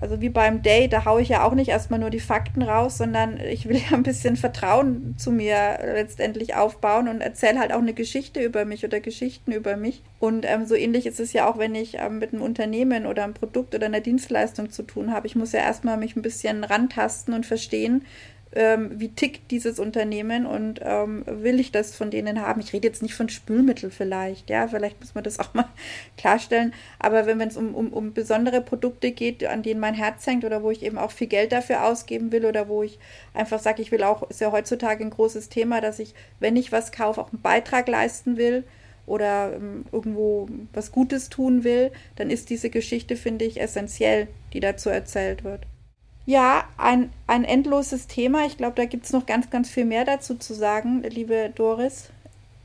[0.00, 2.98] also wie beim Date, da haue ich ja auch nicht erstmal nur die Fakten raus,
[2.98, 7.80] sondern ich will ja ein bisschen Vertrauen zu mir letztendlich aufbauen und erzähle halt auch
[7.80, 10.02] eine Geschichte über mich oder Geschichten über mich.
[10.18, 13.24] Und ähm, so ähnlich ist es ja auch, wenn ich ähm, mit einem Unternehmen oder
[13.24, 15.26] einem Produkt oder einer Dienstleistung zu tun habe.
[15.26, 18.02] Ich muss ja erstmal mich ein bisschen rantasten und verstehen,
[18.58, 22.60] ähm, wie tickt dieses Unternehmen und ähm, will ich das von denen haben.
[22.60, 25.68] Ich rede jetzt nicht von Spülmittel vielleicht, ja, vielleicht muss man das auch mal
[26.16, 30.44] klarstellen, aber wenn es um, um, um besondere Produkte geht, an denen mein Herz hängt
[30.44, 32.98] oder wo ich eben auch viel Geld dafür ausgeben will oder wo ich
[33.32, 36.72] einfach sage, ich will auch, ist ja heutzutage ein großes Thema, dass ich, wenn ich
[36.72, 38.64] was kaufe, auch einen Beitrag leisten will,
[39.06, 44.60] oder ähm, irgendwo was Gutes tun will, dann ist diese Geschichte, finde ich, essentiell, die
[44.60, 45.66] dazu erzählt wird.
[46.28, 48.44] Ja, ein, ein endloses Thema.
[48.44, 52.10] Ich glaube, da gibt es noch ganz, ganz viel mehr dazu zu sagen, liebe Doris.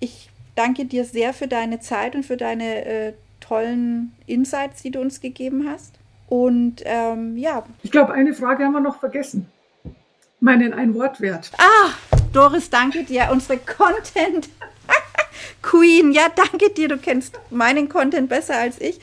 [0.02, 5.00] Ich danke dir sehr für deine Zeit und für deine äh, tollen Insights, die du
[5.00, 5.94] uns gegeben hast.
[6.28, 7.64] Und ähm, ja.
[7.84, 9.50] Ich glaube, eine Frage haben wir noch vergessen.
[10.42, 11.52] Meinen Ein-Wort-Wert.
[11.58, 11.92] Ah,
[12.34, 13.30] Doris, danke dir.
[13.32, 14.50] Unsere Content
[15.62, 16.12] Queen.
[16.12, 16.90] Ja, danke dir.
[16.90, 19.00] Du kennst meinen Content besser als ich.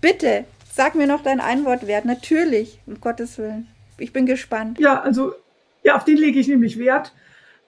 [0.00, 2.06] Bitte, sag mir noch dein Ein-Wort-Wert.
[2.06, 3.68] Natürlich, um Gottes Willen
[3.98, 4.78] ich bin gespannt.
[4.78, 5.34] Ja, also
[5.82, 7.12] ja, auf den lege ich nämlich Wert.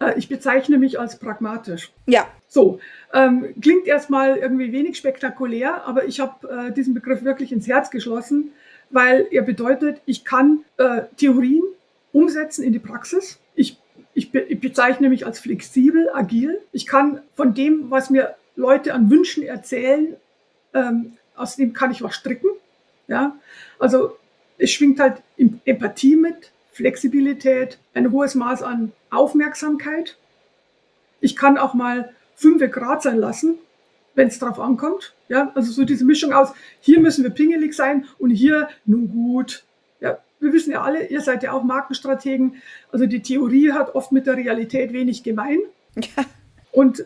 [0.00, 1.92] Äh, ich bezeichne mich als pragmatisch.
[2.06, 2.26] Ja.
[2.48, 2.80] So,
[3.12, 7.90] ähm, klingt erstmal irgendwie wenig spektakulär, aber ich habe äh, diesen Begriff wirklich ins Herz
[7.90, 8.52] geschlossen,
[8.90, 11.62] weil er bedeutet, ich kann äh, Theorien
[12.12, 13.38] umsetzen in die Praxis.
[13.54, 13.78] Ich,
[14.14, 16.60] ich, be ich bezeichne mich als flexibel, agil.
[16.72, 20.16] Ich kann von dem, was mir Leute an Wünschen erzählen,
[20.74, 22.50] ähm, aus dem kann ich was stricken.
[23.06, 23.36] Ja,
[23.78, 24.16] also
[24.60, 25.22] es schwingt halt
[25.64, 30.16] Empathie mit, Flexibilität, ein hohes Maß an Aufmerksamkeit.
[31.20, 33.58] Ich kann auch mal fünf Grad sein lassen,
[34.14, 35.14] wenn es drauf ankommt.
[35.28, 39.64] Ja, also so diese Mischung aus, hier müssen wir pingelig sein und hier, nun gut.
[40.00, 42.56] Ja, wir wissen ja alle, ihr seid ja auch Markenstrategen.
[42.92, 45.58] Also die Theorie hat oft mit der Realität wenig gemein.
[45.96, 46.24] Ja.
[46.72, 47.04] Und,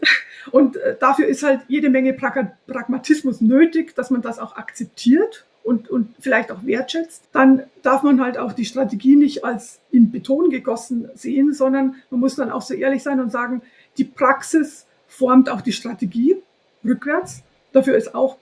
[0.51, 5.89] und äh, dafür ist halt jede Menge Pragmatismus nötig, dass man das auch akzeptiert und,
[5.89, 10.51] und vielleicht auch wertschätzt, dann darf man halt auch die Strategie nicht als in Beton
[10.51, 13.63] gegossen sehen, sondern man muss dann auch so ehrlich sein und sagen,
[13.97, 16.37] die Praxis formt auch die Strategie
[16.85, 17.43] rückwärts.
[17.73, 18.37] Dafür ist auch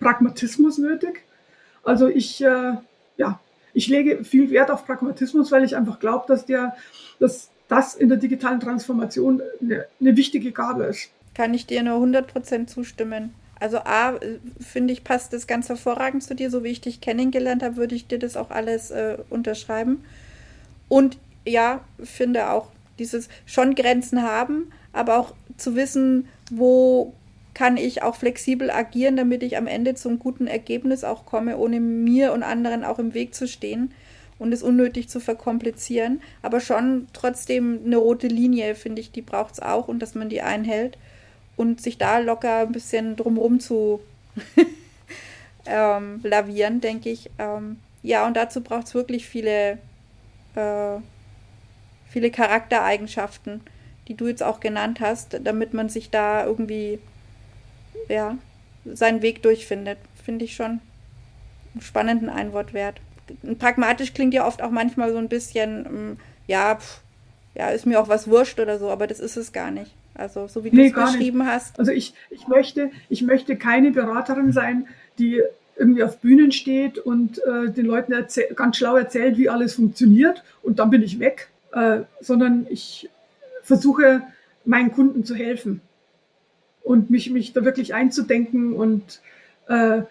[0.00, 1.22] Pragmatismus nötig.
[1.84, 2.74] Also ich, äh,
[3.16, 3.40] ja,
[3.72, 6.76] ich lege viel Wert auf Pragmatismus, weil ich einfach glaube, dass der,
[7.20, 11.10] dass das in der digitalen Transformation eine, eine wichtige Gabe ist.
[11.34, 13.34] Kann ich dir nur 100% zustimmen.
[13.64, 14.20] Also A,
[14.60, 16.50] finde ich, passt das ganz hervorragend zu dir.
[16.50, 20.04] So wie ich dich kennengelernt habe, würde ich dir das auch alles äh, unterschreiben.
[20.90, 27.14] Und ja, finde auch dieses schon Grenzen haben, aber auch zu wissen, wo
[27.54, 31.80] kann ich auch flexibel agieren, damit ich am Ende zum guten Ergebnis auch komme, ohne
[31.80, 33.92] mir und anderen auch im Weg zu stehen
[34.38, 36.20] und es unnötig zu verkomplizieren.
[36.42, 40.28] Aber schon trotzdem eine rote Linie, finde ich, die braucht es auch und dass man
[40.28, 40.98] die einhält
[41.56, 44.00] und sich da locker ein bisschen drumherum zu
[45.66, 47.30] ähm, lavieren, denke ich.
[47.38, 49.78] Ähm, ja, und dazu braucht es wirklich viele
[50.54, 50.98] äh,
[52.14, 53.60] viele Charaktereigenschaften,
[54.06, 57.00] die du jetzt auch genannt hast, damit man sich da irgendwie
[58.08, 58.38] ja,
[58.84, 59.98] seinen Weg durchfindet.
[60.24, 60.80] Finde ich schon
[61.72, 63.00] einen spannenden Einwort wert.
[63.58, 67.00] Pragmatisch klingt ja oft auch manchmal so ein bisschen, ähm, ja, pff,
[67.56, 69.92] ja, ist mir auch was wurscht oder so, aber das ist es gar nicht.
[70.14, 71.48] Also so wie du nee, es beschrieben nicht.
[71.48, 71.78] hast.
[71.78, 74.86] Also ich, ich, möchte, ich möchte keine Beraterin sein,
[75.18, 75.42] die
[75.76, 78.14] irgendwie auf Bühnen steht und äh, den Leuten
[78.54, 83.10] ganz schlau erzählt, wie alles funktioniert und dann bin ich weg, äh, sondern ich
[83.62, 84.22] versuche
[84.64, 85.80] meinen Kunden zu helfen
[86.82, 89.20] und mich, mich da wirklich einzudenken und
[89.68, 90.02] äh,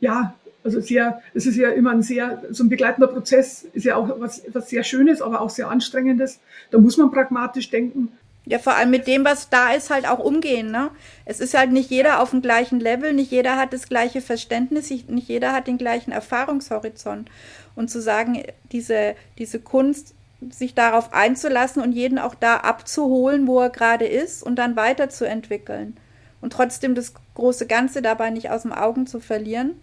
[0.00, 3.96] ja, also sehr, es ist ja immer ein sehr, so ein begleitender Prozess ist ja
[3.96, 6.40] auch was, was sehr Schönes, aber auch sehr Anstrengendes.
[6.70, 8.12] Da muss man pragmatisch denken.
[8.46, 10.70] Ja, vor allem mit dem, was da ist, halt auch umgehen.
[10.70, 10.90] Ne?
[11.24, 14.90] Es ist halt nicht jeder auf dem gleichen Level, nicht jeder hat das gleiche Verständnis,
[14.90, 17.30] nicht jeder hat den gleichen Erfahrungshorizont.
[17.74, 20.14] Und zu sagen, diese, diese Kunst,
[20.50, 25.96] sich darauf einzulassen und jeden auch da abzuholen, wo er gerade ist und dann weiterzuentwickeln.
[26.42, 29.76] Und trotzdem das große Ganze dabei nicht aus dem Augen zu verlieren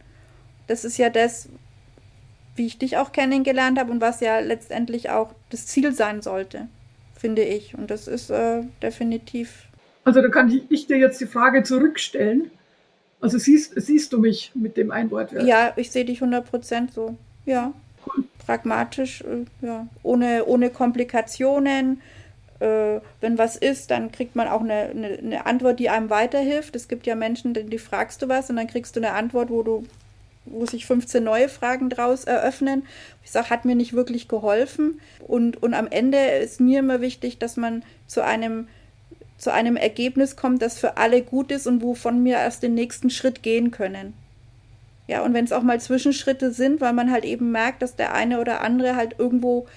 [0.71, 1.49] das ist ja das,
[2.55, 6.67] wie ich dich auch kennengelernt habe und was ja letztendlich auch das Ziel sein sollte,
[7.21, 7.77] finde ich.
[7.77, 9.67] Und das ist äh, definitiv.
[10.03, 12.49] Also da kann ich, ich, dir jetzt die Frage zurückstellen.
[13.21, 15.45] Also siehst, siehst du mich mit dem Einwortwert?
[15.45, 17.15] Ja, ich sehe dich 100% so.
[17.45, 17.71] Ja.
[18.05, 18.23] Cool.
[18.43, 19.87] Pragmatisch, äh, ja.
[20.01, 22.01] Ohne, ohne Komplikationen.
[22.59, 26.75] Äh, wenn was ist, dann kriegt man auch eine, eine, eine Antwort, die einem weiterhilft.
[26.75, 29.61] Es gibt ja Menschen, die fragst du was und dann kriegst du eine Antwort, wo
[29.61, 29.83] du
[30.45, 32.83] wo sich 15 neue Fragen draus eröffnen.
[33.23, 34.99] Ich sage, hat mir nicht wirklich geholfen.
[35.27, 38.67] Und, und am Ende ist mir immer wichtig, dass man zu einem,
[39.37, 43.09] zu einem Ergebnis kommt, das für alle gut ist und wovon wir erst den nächsten
[43.09, 44.13] Schritt gehen können.
[45.07, 48.13] Ja, und wenn es auch mal Zwischenschritte sind, weil man halt eben merkt, dass der
[48.13, 49.67] eine oder andere halt irgendwo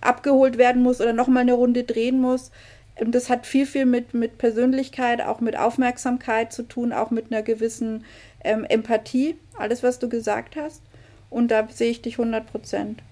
[0.00, 2.50] abgeholt werden muss oder nochmal eine Runde drehen muss.
[2.98, 7.32] Und das hat viel, viel mit, mit Persönlichkeit, auch mit Aufmerksamkeit zu tun, auch mit
[7.32, 8.04] einer gewissen
[8.44, 10.82] ähm, Empathie, alles, was du gesagt hast.
[11.28, 13.02] Und da sehe ich dich 100 Prozent.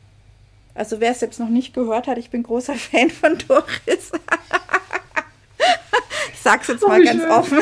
[0.75, 4.13] Also wer es jetzt noch nicht gehört hat, ich bin großer Fan von Doris.
[6.33, 7.31] ich sag's jetzt oh, mal ganz schön.
[7.31, 7.59] offen.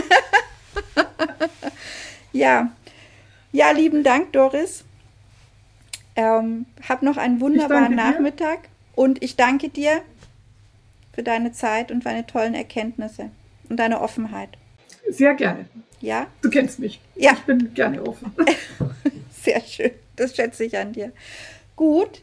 [2.33, 2.71] ja.
[3.53, 4.85] Ja, lieben Dank, Doris.
[6.15, 8.69] Ähm, hab noch einen wunderbaren Nachmittag dir.
[8.95, 10.01] und ich danke dir
[11.13, 13.31] für deine Zeit und deine tollen Erkenntnisse
[13.69, 14.51] und deine Offenheit.
[15.09, 15.67] Sehr gerne.
[16.01, 16.27] Ja?
[16.43, 17.01] Du kennst mich.
[17.15, 17.33] Ja.
[17.33, 18.35] Ich bin gerne offen.
[19.43, 19.93] Sehr schön.
[20.17, 21.13] Das schätze ich an dir.
[21.77, 22.23] Gut.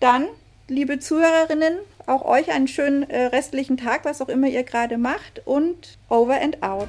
[0.00, 0.26] Dann,
[0.68, 5.42] liebe Zuhörerinnen, auch euch einen schönen äh, restlichen Tag, was auch immer ihr gerade macht.
[5.44, 6.88] Und over and out.